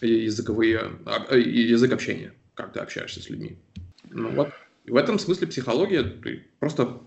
[0.00, 3.58] языковые, а, язык общения, как ты общаешься с людьми.
[4.10, 4.50] Ну вот,
[4.84, 7.00] и в этом смысле психология, ты просто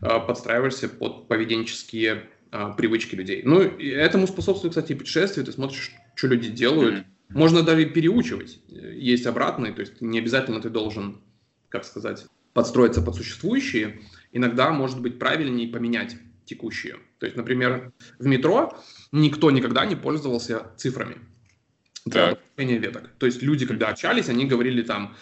[0.00, 3.42] э, подстраиваешься под поведенческие э, привычки людей.
[3.44, 6.94] Ну, и этому способствует, кстати, путешествие, ты смотришь что люди делают.
[6.94, 7.04] Mm-hmm.
[7.30, 8.60] Можно даже переучивать.
[8.68, 11.20] Есть обратный, то есть не обязательно ты должен,
[11.68, 14.02] как сказать, подстроиться под существующие.
[14.32, 16.96] Иногда может быть правильнее поменять текущие.
[17.18, 18.78] То есть, например, в метро
[19.12, 21.18] никто никогда не пользовался цифрами
[22.04, 23.10] для обозначения веток.
[23.18, 25.16] То есть люди, когда общались, они говорили там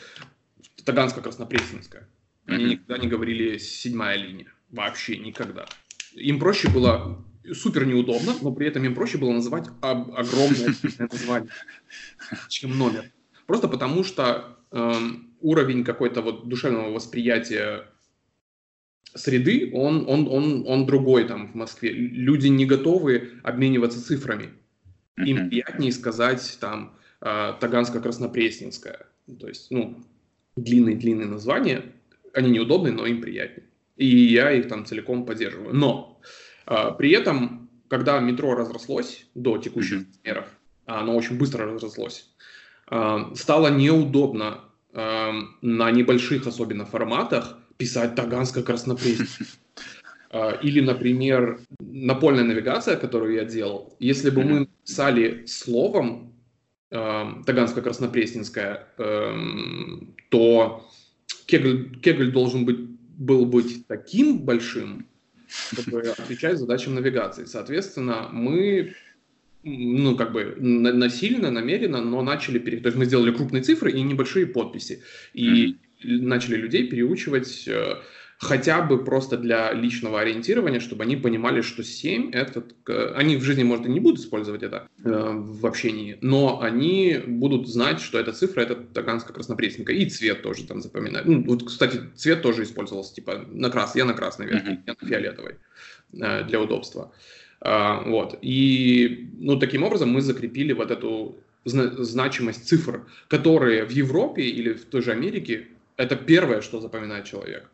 [0.85, 2.09] Таганска-Краснопресненская.
[2.46, 2.68] Они mm-hmm.
[2.68, 4.52] никогда не говорили седьмая линия.
[4.70, 5.66] Вообще никогда.
[6.14, 11.50] Им проще было супер неудобно, но при этом им проще было называть об, огромное название,
[12.48, 13.11] чем номер.
[13.46, 14.92] Просто потому что э,
[15.40, 17.88] уровень какой-то вот душевного восприятия
[19.14, 21.90] среды, он, он, он, он другой там в Москве.
[21.92, 24.50] Люди не готовы обмениваться цифрами.
[25.18, 29.07] Им приятнее сказать там э, Таганско-Краснопресненская.
[29.38, 30.02] То есть, ну,
[30.57, 31.83] длинные-длинные названия,
[32.33, 33.66] они неудобные, но им приятнее.
[33.96, 35.74] И я их там целиком поддерживаю.
[35.74, 36.20] Но
[36.66, 40.07] при этом, когда метро разрослось до текущих mm-hmm.
[40.25, 40.46] размеров,
[40.87, 42.31] а оно очень быстро разрослось,
[42.87, 44.61] а, стало неудобно
[44.92, 49.59] а, на небольших особенно форматах писать Таганско-Краснопресненск.
[50.62, 56.33] Или, например, напольная навигация, которую я делал, если бы мы писали словом
[56.90, 58.87] Таганско-Краснопресненская,
[60.31, 60.88] то
[61.44, 65.07] Кегль, Кегль должен быть, был быть таким большим,
[65.73, 67.45] чтобы отвечать задачам навигации.
[67.45, 68.95] Соответственно, мы
[69.65, 72.79] ну, как бы насильно, намеренно, но начали, пере...
[72.79, 75.03] то есть мы сделали крупные цифры и небольшие подписи.
[75.35, 76.23] И mm-hmm.
[76.23, 77.97] начали людей переучивать э,
[78.42, 82.64] хотя бы просто для личного ориентирования, чтобы они понимали, что 7 это...
[83.14, 87.68] Они в жизни, может, и не будут использовать это э, в общении, но они будут
[87.68, 91.24] знать, что эта цифра— это Таганска-Краснопресненка, и цвет тоже там запоминать.
[91.24, 93.94] Ну, вот, кстати, цвет тоже использовался, типа, на крас...
[93.94, 94.83] я на красной верхней, mm-hmm.
[94.87, 95.55] я на фиолетовой
[96.12, 97.12] э, для удобства.
[97.64, 98.38] Uh, вот.
[98.42, 104.85] И, ну, таким образом мы закрепили вот эту значимость цифр, которые в Европе или в
[104.87, 107.70] той же Америке это первое, что запоминает человек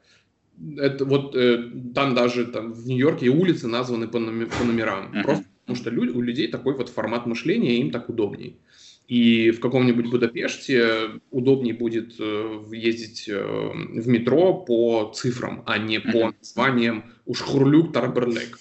[0.76, 5.12] это вот э, там даже там, в Нью-Йорке улицы названы по, номер, по номерам.
[5.12, 5.22] Uh-huh.
[5.22, 8.58] Просто потому что люди, у людей такой вот формат мышления, им так удобней.
[9.06, 15.98] И в каком-нибудь Будапеште удобнее будет э, ездить э, в метро по цифрам, а не
[15.98, 16.12] uh-huh.
[16.12, 18.58] по названиям Ушхурлюк Тарберлек.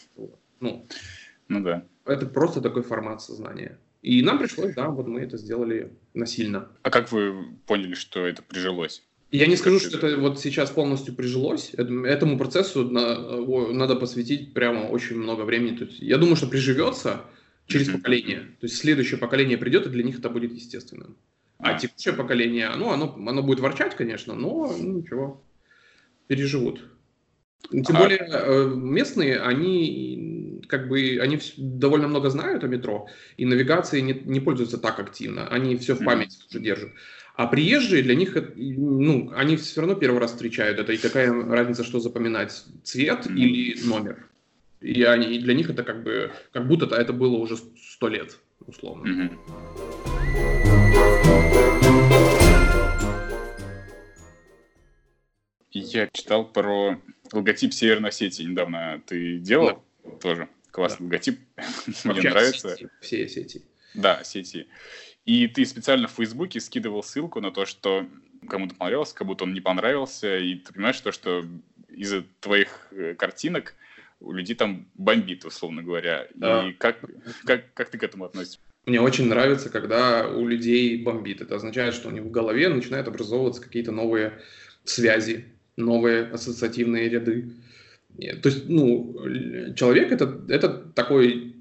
[0.59, 0.87] Ну,
[1.47, 1.85] ну да.
[2.05, 3.77] Это просто такой формат сознания.
[4.01, 6.69] И нам пришлось, да, вот мы это сделали насильно.
[6.83, 9.03] А как вы поняли, что это прижилось?
[9.31, 11.73] Я не скажу, что это вот сейчас полностью прижилось.
[11.73, 15.75] Этому процессу надо посвятить прямо очень много времени.
[15.75, 17.21] То есть я думаю, что приживется
[17.65, 18.39] через поколение.
[18.59, 21.17] То есть следующее поколение придет, и для них это будет естественным.
[21.59, 25.43] А текущее поколение, ну, оно, оно будет ворчать, конечно, но ну, ничего,
[26.27, 26.85] переживут.
[27.71, 27.99] Тем а...
[27.99, 34.13] более э, местные, они как бы они довольно много знают о метро, и навигацией не,
[34.13, 35.47] не пользуются так активно.
[35.47, 36.91] Они все в памяти уже держат.
[37.37, 40.91] А приезжие для них, ну, они все равно первый раз встречают это.
[40.91, 44.27] И какая разница, что запоминать, цвет или номер?
[44.81, 48.39] И, они, и для них это как бы, как будто это было уже сто лет,
[48.65, 49.29] условно.
[55.71, 56.99] Я читал про
[57.31, 58.99] логотип Северной Осетии недавно.
[59.05, 60.09] Ты делал да.
[60.19, 60.49] тоже?
[60.71, 61.03] Классный да.
[61.05, 61.39] логотип.
[62.03, 62.75] Мне нравится.
[62.99, 63.61] Все сети.
[63.93, 64.65] Да, сети.
[65.27, 68.07] И ты специально в Фейсбуке скидывал ссылку на то, что
[68.47, 71.45] кому-то понравился, кому-то он не понравился, и ты понимаешь то, что
[71.89, 73.75] из-за твоих э, картинок
[74.21, 76.29] у людей там бомбит, условно говоря.
[76.33, 76.69] Да.
[76.69, 77.01] И как,
[77.45, 78.59] как, как ты к этому относишься?
[78.85, 81.41] Мне очень нравится, когда у людей бомбит.
[81.41, 84.39] Это означает, что у них в голове начинают образовываться какие-то новые
[84.85, 85.43] связи,
[85.75, 87.51] новые ассоциативные ряды.
[88.41, 89.13] То есть, ну,
[89.75, 91.56] человек это, это такой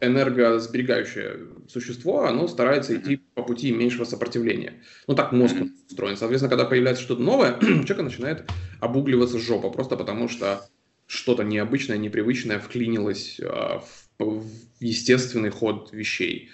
[0.00, 4.82] энергосберегающее существо, оно старается идти по пути меньшего сопротивления.
[5.06, 5.56] Ну так мозг
[5.88, 6.16] устроен.
[6.16, 10.68] Соответственно, когда появляется что-то новое, человек начинает обугливаться жопа, просто потому что
[11.06, 13.82] что-то необычное, непривычное вклинилось а,
[14.18, 14.50] в, в
[14.80, 16.50] естественный ход вещей.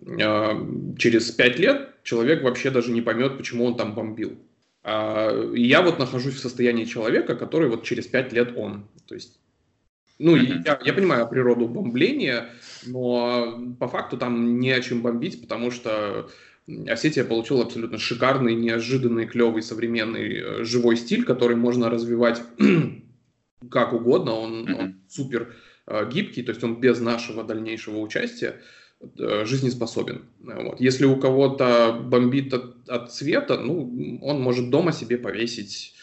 [0.00, 0.54] А,
[0.96, 4.38] через пять лет человек вообще даже не поймет, почему он там бомбил.
[4.82, 8.88] А, я вот нахожусь в состоянии человека, который вот через пять лет он.
[9.06, 9.38] То есть
[10.18, 12.48] Ну, я, я понимаю природу бомбления,
[12.86, 16.30] но по факту там не о чем бомбить, потому что
[16.88, 22.42] Осетия получила абсолютно шикарный, неожиданный, клевый, современный, э, живой стиль, который можно развивать
[23.70, 24.32] как угодно.
[24.32, 25.54] Он, он супер
[25.86, 28.60] э, гибкий, то есть он без нашего дальнейшего участия
[29.00, 30.24] э, жизнеспособен.
[30.40, 30.80] Вот.
[30.80, 35.94] Если у кого-то бомбит от, от цвета, ну, он может дома себе повесить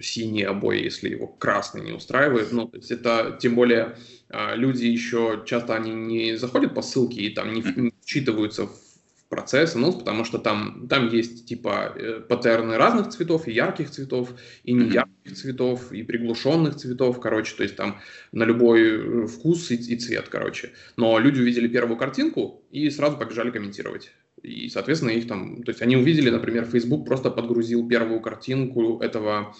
[0.00, 2.52] синие обои, если его красный не устраивает.
[2.52, 3.96] Ну, то есть это, тем более,
[4.28, 8.86] а, люди еще часто они не заходят по ссылке и там не, не вчитываются в
[9.28, 14.30] процесс анонс, потому что там, там есть типа э, паттерны разных цветов, и ярких цветов,
[14.62, 18.00] и не ярких цветов, и приглушенных цветов, короче, то есть там
[18.32, 20.70] на любой э, вкус и, и цвет, короче.
[20.96, 24.12] Но люди увидели первую картинку и сразу побежали комментировать.
[24.42, 29.54] И, соответственно, их там, то есть они увидели, например, Facebook просто подгрузил первую картинку этого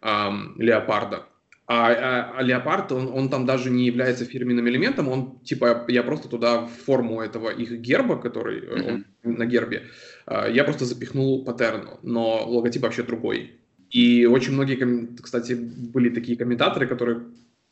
[0.00, 1.26] эм, леопарда.
[1.66, 6.02] А, а, а леопард, он, он там даже не является фирменным элементом, он типа, я
[6.02, 9.04] просто туда в форму этого их герба, который mm-hmm.
[9.24, 9.84] он, на гербе,
[10.26, 13.52] э, я просто запихнул паттерн, но логотип вообще другой.
[13.90, 17.22] И очень многие, кстати, были такие комментаторы, которые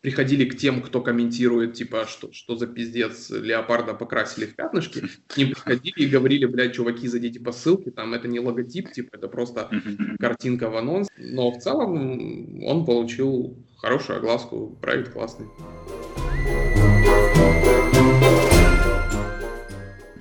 [0.01, 5.36] приходили к тем, кто комментирует, типа, что, что за пиздец, леопарда покрасили в пятнышки, к
[5.36, 9.28] ним приходили и говорили, блядь, чуваки, зайдите по ссылке, там это не логотип, типа, это
[9.28, 9.70] просто
[10.18, 11.09] картинка в анонс.
[11.18, 15.46] Но в целом он получил хорошую огласку, проект классный.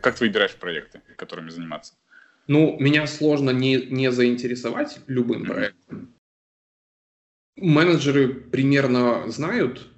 [0.02, 1.94] Как ты выбираешь проекты, которыми заниматься?
[2.48, 6.14] Ну, меня сложно не, не заинтересовать любым проектом.
[7.56, 9.90] Менеджеры примерно знают,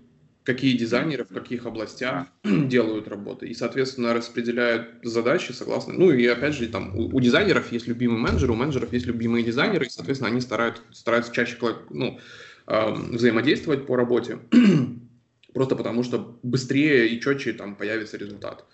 [0.44, 5.94] какие дизайнеры в каких областях делают работы, и, соответственно, распределяют задачи согласно...
[5.94, 9.44] Ну, и, опять же, там, у, у дизайнеров есть любимые менеджеры, у менеджеров есть любимые
[9.44, 11.58] дизайнеры, и, соответственно, они стараются, стараются чаще
[11.90, 12.20] ну,
[12.68, 14.40] э, взаимодействовать по работе,
[15.54, 18.66] просто потому что быстрее и четче там появится результат.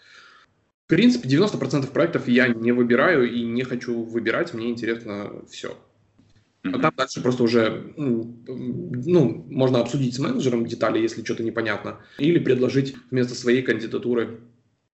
[0.86, 5.78] В принципе, 90% проектов я не выбираю и не хочу выбирать, мне интересно все.
[6.74, 12.40] А там дальше просто уже, ну, можно обсудить с менеджером детали, если что-то непонятно, или
[12.40, 14.42] предложить вместо своей кандидатуры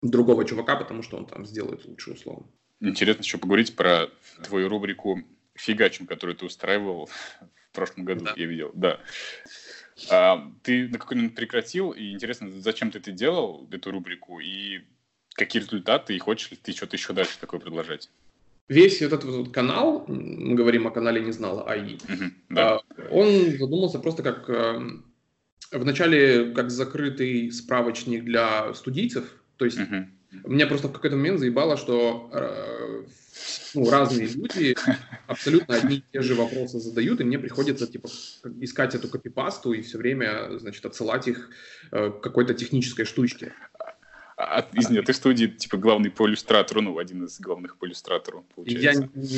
[0.01, 2.47] другого чувака, потому что он там сделает лучше условно.
[2.79, 4.07] Интересно еще поговорить про
[4.43, 5.21] твою рубрику
[5.55, 7.09] «Фигачим», которую ты устраивал
[7.71, 8.33] в прошлом году, да.
[8.35, 8.71] я видел.
[8.73, 8.99] Да.
[10.09, 14.81] А, ты на какой момент прекратил, и интересно, зачем ты это делал, эту рубрику, и
[15.33, 18.09] какие результаты, и хочешь ли ты что-то еще дальше такое продолжать?
[18.69, 22.81] Весь этот вот канал, мы говорим о канале «Не знала АИ», uh-huh, да.
[23.11, 25.05] он задумался просто как эм,
[25.71, 29.25] вначале как закрытый справочник для студийцев,
[29.57, 30.05] то есть uh-huh.
[30.45, 33.05] меня просто в какой-то момент заебало, что э,
[33.73, 34.75] ну, разные люди
[35.27, 38.07] абсолютно одни и те же вопросы задают, и мне приходится типа
[38.61, 41.49] искать эту копипасту и все время, значит, отсылать их
[41.91, 43.53] э, какой-то технической штучке.
[44.41, 48.45] А, извини, а ты студии, типа, главный по иллюстратору, ну, один из главных по иллюстратору,
[48.55, 49.09] получается.
[49.13, 49.29] Я,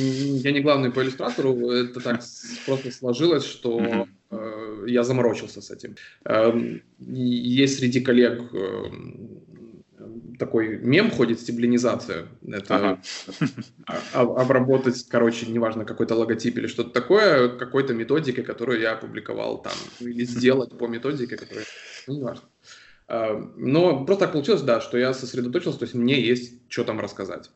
[0.43, 2.21] я не главный по иллюстратору, это так
[2.67, 5.95] просто сложилось, что э, я заморочился с этим.
[6.23, 6.53] Э,
[6.99, 8.91] есть среди коллег э,
[10.37, 12.27] такой мем ходит, стеблинизация.
[12.47, 12.99] Это
[13.87, 14.11] ага.
[14.13, 20.25] обработать, короче, неважно, какой-то логотип или что-то такое, какой-то методикой, которую я опубликовал там, или
[20.25, 21.65] сделать по методике, которая,
[22.05, 22.43] ну, неважно.
[23.11, 27.01] Эм, но просто так получилось, да, что я сосредоточился, то есть мне есть что там
[27.01, 27.51] рассказать.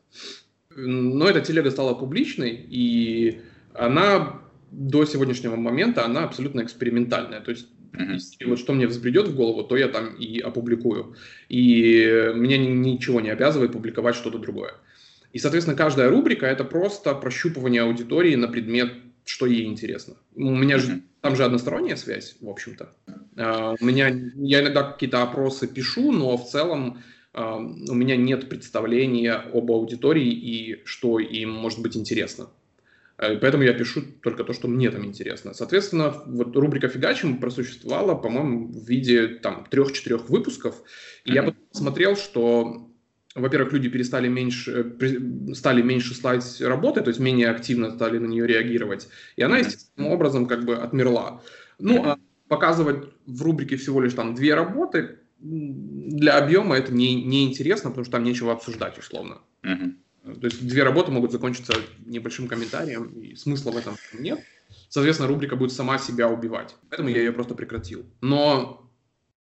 [0.76, 3.40] Но эта телега стала публичной, и
[3.72, 7.40] она до сегодняшнего момента, она абсолютно экспериментальная.
[7.40, 7.68] То есть
[8.38, 11.16] и вот что мне взбредет в голову, то я там и опубликую.
[11.48, 14.74] И меня ничего не обязывает публиковать что-то другое.
[15.32, 18.92] И, соответственно, каждая рубрика— это просто прощупывание аудитории на предмет,
[19.24, 20.16] что ей интересно.
[20.34, 22.92] У меня же там же односторонняя связь, в общем-то.
[23.36, 27.02] А, у меня, я иногда какие-то опросы пишу, но в целом
[27.32, 32.48] а, у меня нет представления об аудитории и что им может быть интересно.
[33.18, 35.52] А, поэтому я пишу только то, что мне там интересно.
[35.52, 40.76] Соответственно, вот рубрика «Фигачим» просуществовала, по-моему, в виде там трех-четырех выпусков.
[41.24, 41.34] И mm-hmm.
[41.34, 42.85] я посмотрел, что
[43.36, 44.96] во-первых, люди перестали меньше,
[45.54, 50.10] стали меньше слать работы, то есть менее активно стали на нее реагировать, и она естественным
[50.10, 51.42] образом как бы отмерла.
[51.78, 52.18] Ну, а
[52.48, 58.04] показывать в рубрике всего лишь там две работы для объема это не, не интересно, потому
[58.04, 59.42] что там нечего обсуждать условно.
[60.24, 61.74] То есть две работы могут закончиться
[62.04, 64.40] небольшим комментарием, и смысла в этом нет.
[64.88, 66.74] Соответственно, рубрика будет сама себя убивать.
[66.90, 68.04] Поэтому я ее просто прекратил.
[68.20, 68.90] Но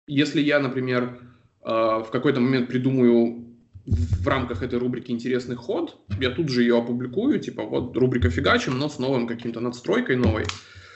[0.07, 1.19] если я, например,
[1.63, 3.48] э, в какой-то момент придумаю
[3.91, 8.79] в рамках этой рубрики интересный ход, я тут же ее опубликую, типа вот рубрика фигачим,
[8.79, 10.45] но с новым каким-то надстройкой новой.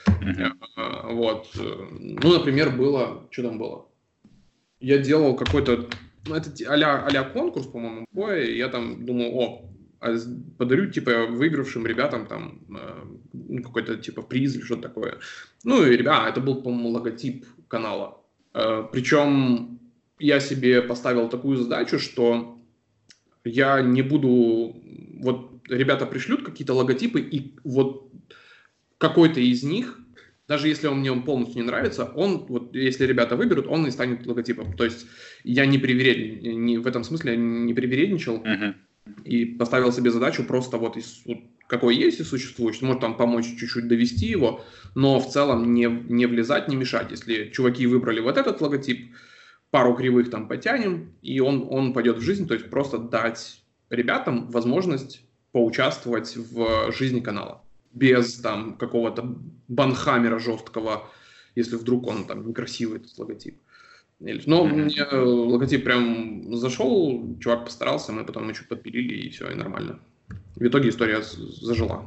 [0.07, 1.13] Uh-huh.
[1.13, 1.47] Вот.
[1.55, 3.87] Ну, например, было, что там было?
[4.83, 5.87] я делал какой-то,
[6.27, 9.69] ну, это а-ля, а конкурс, по-моему, боя, и я там думал, о,
[10.01, 10.17] а
[10.57, 15.19] подарю, типа, выигравшим ребятам там э, какой-то, типа, приз или что-то такое.
[15.63, 18.21] Ну, и, ребята, это был, по-моему, логотип канала.
[18.53, 19.79] Э, причем
[20.19, 22.52] я себе поставил такую задачу, что
[23.43, 24.75] я не буду...
[25.19, 28.11] Вот ребята пришлют какие-то логотипы, и вот
[28.97, 29.99] какой-то из них,
[30.47, 33.91] даже если он мне он полностью не нравится, он, вот если ребята выберут, он и
[33.91, 34.75] станет логотипом.
[34.75, 35.05] То есть
[35.43, 36.41] я не приверед...
[36.41, 38.73] не, в этом смысле не привередничал uh-huh.
[39.25, 43.45] и поставил себе задачу просто вот из вот, какой есть и существующий, может там помочь
[43.57, 44.63] чуть-чуть довести его,
[44.95, 47.11] но в целом не, не влезать, не мешать.
[47.11, 49.13] Если чуваки выбрали вот этот логотип,
[49.73, 54.47] пару кривых там потянем, и он, он пойдет в жизнь, то есть просто дать ребятам
[54.51, 59.35] возможность поучаствовать в жизни канала без там какого-то
[59.67, 61.09] банхаммера жесткого,
[61.55, 63.57] если вдруг он там некрасивый, этот логотип.
[64.19, 64.73] Но mm-hmm.
[64.73, 69.99] мне логотип прям зашел, чувак постарался, мы потом чуть подпилили, и все, и нормально.
[70.55, 72.05] В итоге история зажила.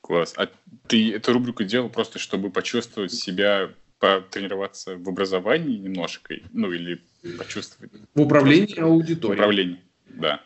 [0.00, 0.32] Класс.
[0.38, 0.48] А
[0.86, 7.02] ты эту рубрику делал просто, чтобы почувствовать себя, потренироваться в образовании немножко, ну или
[7.38, 7.92] почувствовать...
[8.14, 9.36] В управлении аудиторией.
[9.36, 10.42] В управлении, да.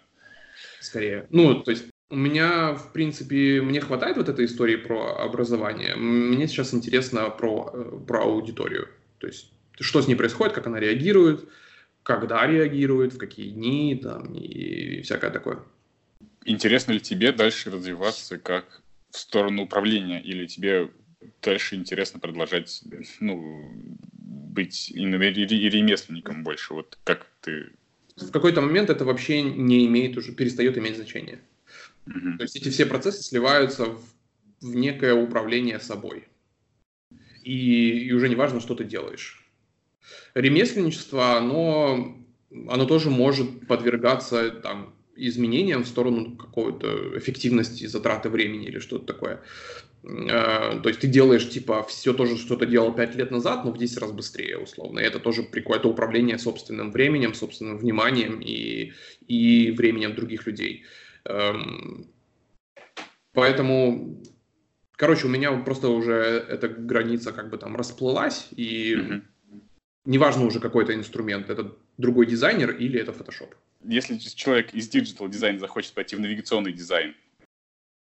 [0.80, 1.26] Скорее.
[1.30, 5.94] Ну, то есть у меня, в принципе, мне хватает вот этой истории про образование.
[5.96, 8.88] Мне сейчас интересно про, э, про аудиторию.
[9.18, 11.48] То есть, что с ней происходит, как она реагирует,
[12.02, 15.62] когда реагирует, в какие дни там, и всякое такое.
[16.44, 20.90] Интересно ли тебе дальше развиваться как в сторону управления, или тебе
[21.42, 22.82] дальше интересно продолжать
[23.20, 23.72] ну,
[24.12, 26.74] быть именно ремесленником больше?
[26.74, 27.70] Вот как ты...
[28.16, 31.40] В какой-то момент это вообще не имеет уже, перестает иметь значение.
[32.06, 32.36] Mm-hmm.
[32.36, 34.02] То есть эти все процессы сливаются в,
[34.60, 36.28] в некое управление собой.
[37.42, 39.42] И, и уже не важно, что ты делаешь.
[40.34, 42.18] Ремесленничество, оно,
[42.50, 49.42] оно тоже может подвергаться там, изменениям в сторону какой-то эффективности затраты времени или что-то такое.
[50.02, 53.64] Э, то есть ты делаешь типа все то же, что ты делал 5 лет назад,
[53.64, 55.00] но в 10 раз быстрее, условно.
[55.00, 58.92] И это тоже какое-то управление собственным временем, собственным вниманием и,
[59.26, 60.84] и временем других людей.
[61.24, 62.06] Эм,
[63.34, 64.22] поэтому,
[64.92, 69.22] короче, у меня просто уже эта граница как бы там расплылась, и mm-hmm.
[70.06, 73.54] неважно уже какой-то инструмент, это другой дизайнер или это Photoshop.
[73.84, 77.14] Если человек из digital дизайна захочет пойти в навигационный дизайн,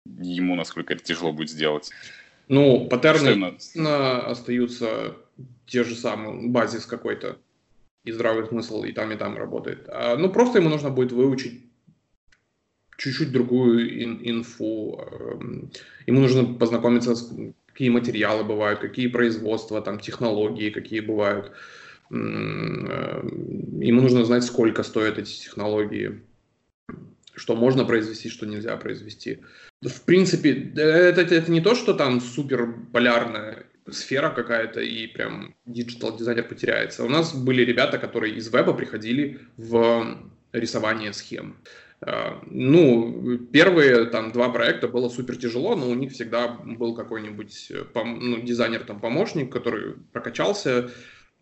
[0.07, 1.91] ему насколько это тяжело будет сделать?
[2.49, 5.17] Ну, паттерны остаются
[5.67, 7.39] те же самые, базис какой-то,
[8.05, 9.89] и здравый смысл и там, и там работает.
[9.89, 11.65] А, ну, просто ему нужно будет выучить
[12.97, 15.01] чуть-чуть другую ин инфу.
[15.11, 15.71] Эм,
[16.07, 17.35] ему нужно познакомиться с
[17.67, 21.53] какие материалы бывают, какие производства, там, технологии какие бывают.
[22.11, 26.23] Эм, ему нужно знать, сколько стоят эти технологии,
[27.35, 29.41] что можно произвести, что нельзя произвести.
[29.85, 36.17] В принципе, это, это не то, что там супер полярная сфера какая-то и прям digital
[36.17, 37.05] дизайнер потеряется.
[37.05, 40.17] У нас были ребята, которые из веба приходили в
[40.53, 41.57] рисование схем.
[42.01, 47.71] Э, ну, первые там два проекта было супер тяжело, но у них всегда был какой-нибудь
[47.71, 50.91] э, ну, дизайнер там помощник, который прокачался,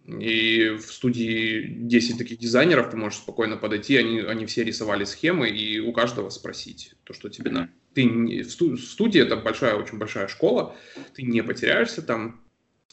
[0.05, 5.49] и в студии 10 таких дизайнеров ты можешь спокойно подойти, они, они все рисовали схемы,
[5.49, 7.71] и у каждого спросить то, что тебе надо.
[7.95, 10.75] Ты не, в студии это большая, очень большая школа,
[11.15, 12.41] ты не потеряешься там,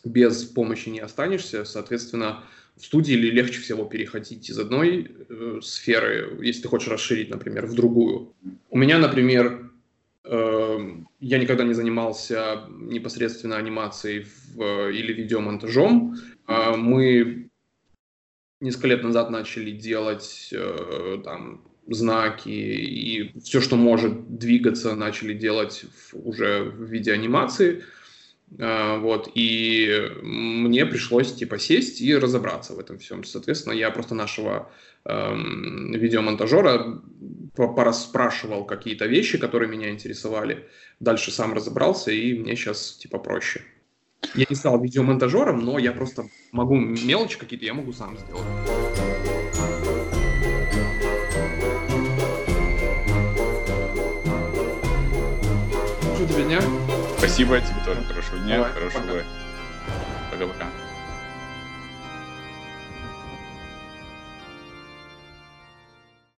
[0.04, 2.44] без помощи не останешься, соответственно,
[2.76, 7.76] в студии легче всего переходить из одной э, сферы, если ты хочешь расширить, например, в
[7.76, 8.34] другую.
[8.70, 9.70] У меня, например,
[10.24, 10.78] э,
[11.20, 16.16] я никогда не занимался непосредственно анимацией в, или видеомонтажом.
[16.48, 17.50] Э, мы
[18.62, 25.86] несколько лет назад начали делать э, там знаки и все, что может двигаться, начали делать
[26.14, 27.84] уже в виде анимации.
[28.58, 33.24] А, вот, и мне пришлось, типа, сесть и разобраться в этом всем.
[33.24, 34.72] Соответственно, я просто нашего
[35.06, 37.02] эм, видеомонтажера
[37.56, 40.68] пораспрашивал какие-то вещи, которые меня интересовали.
[41.00, 43.62] Дальше сам разобрался, и мне сейчас, типа, проще.
[44.36, 49.39] Я не стал видеомонтажером, но я просто могу мелочи какие-то, я могу сам сделать.
[56.50, 56.62] Дня?
[57.20, 58.02] Спасибо тебе тоже.
[58.08, 59.24] Хорошего дня, Давай, хорошего.
[60.32, 60.66] Пока-пока.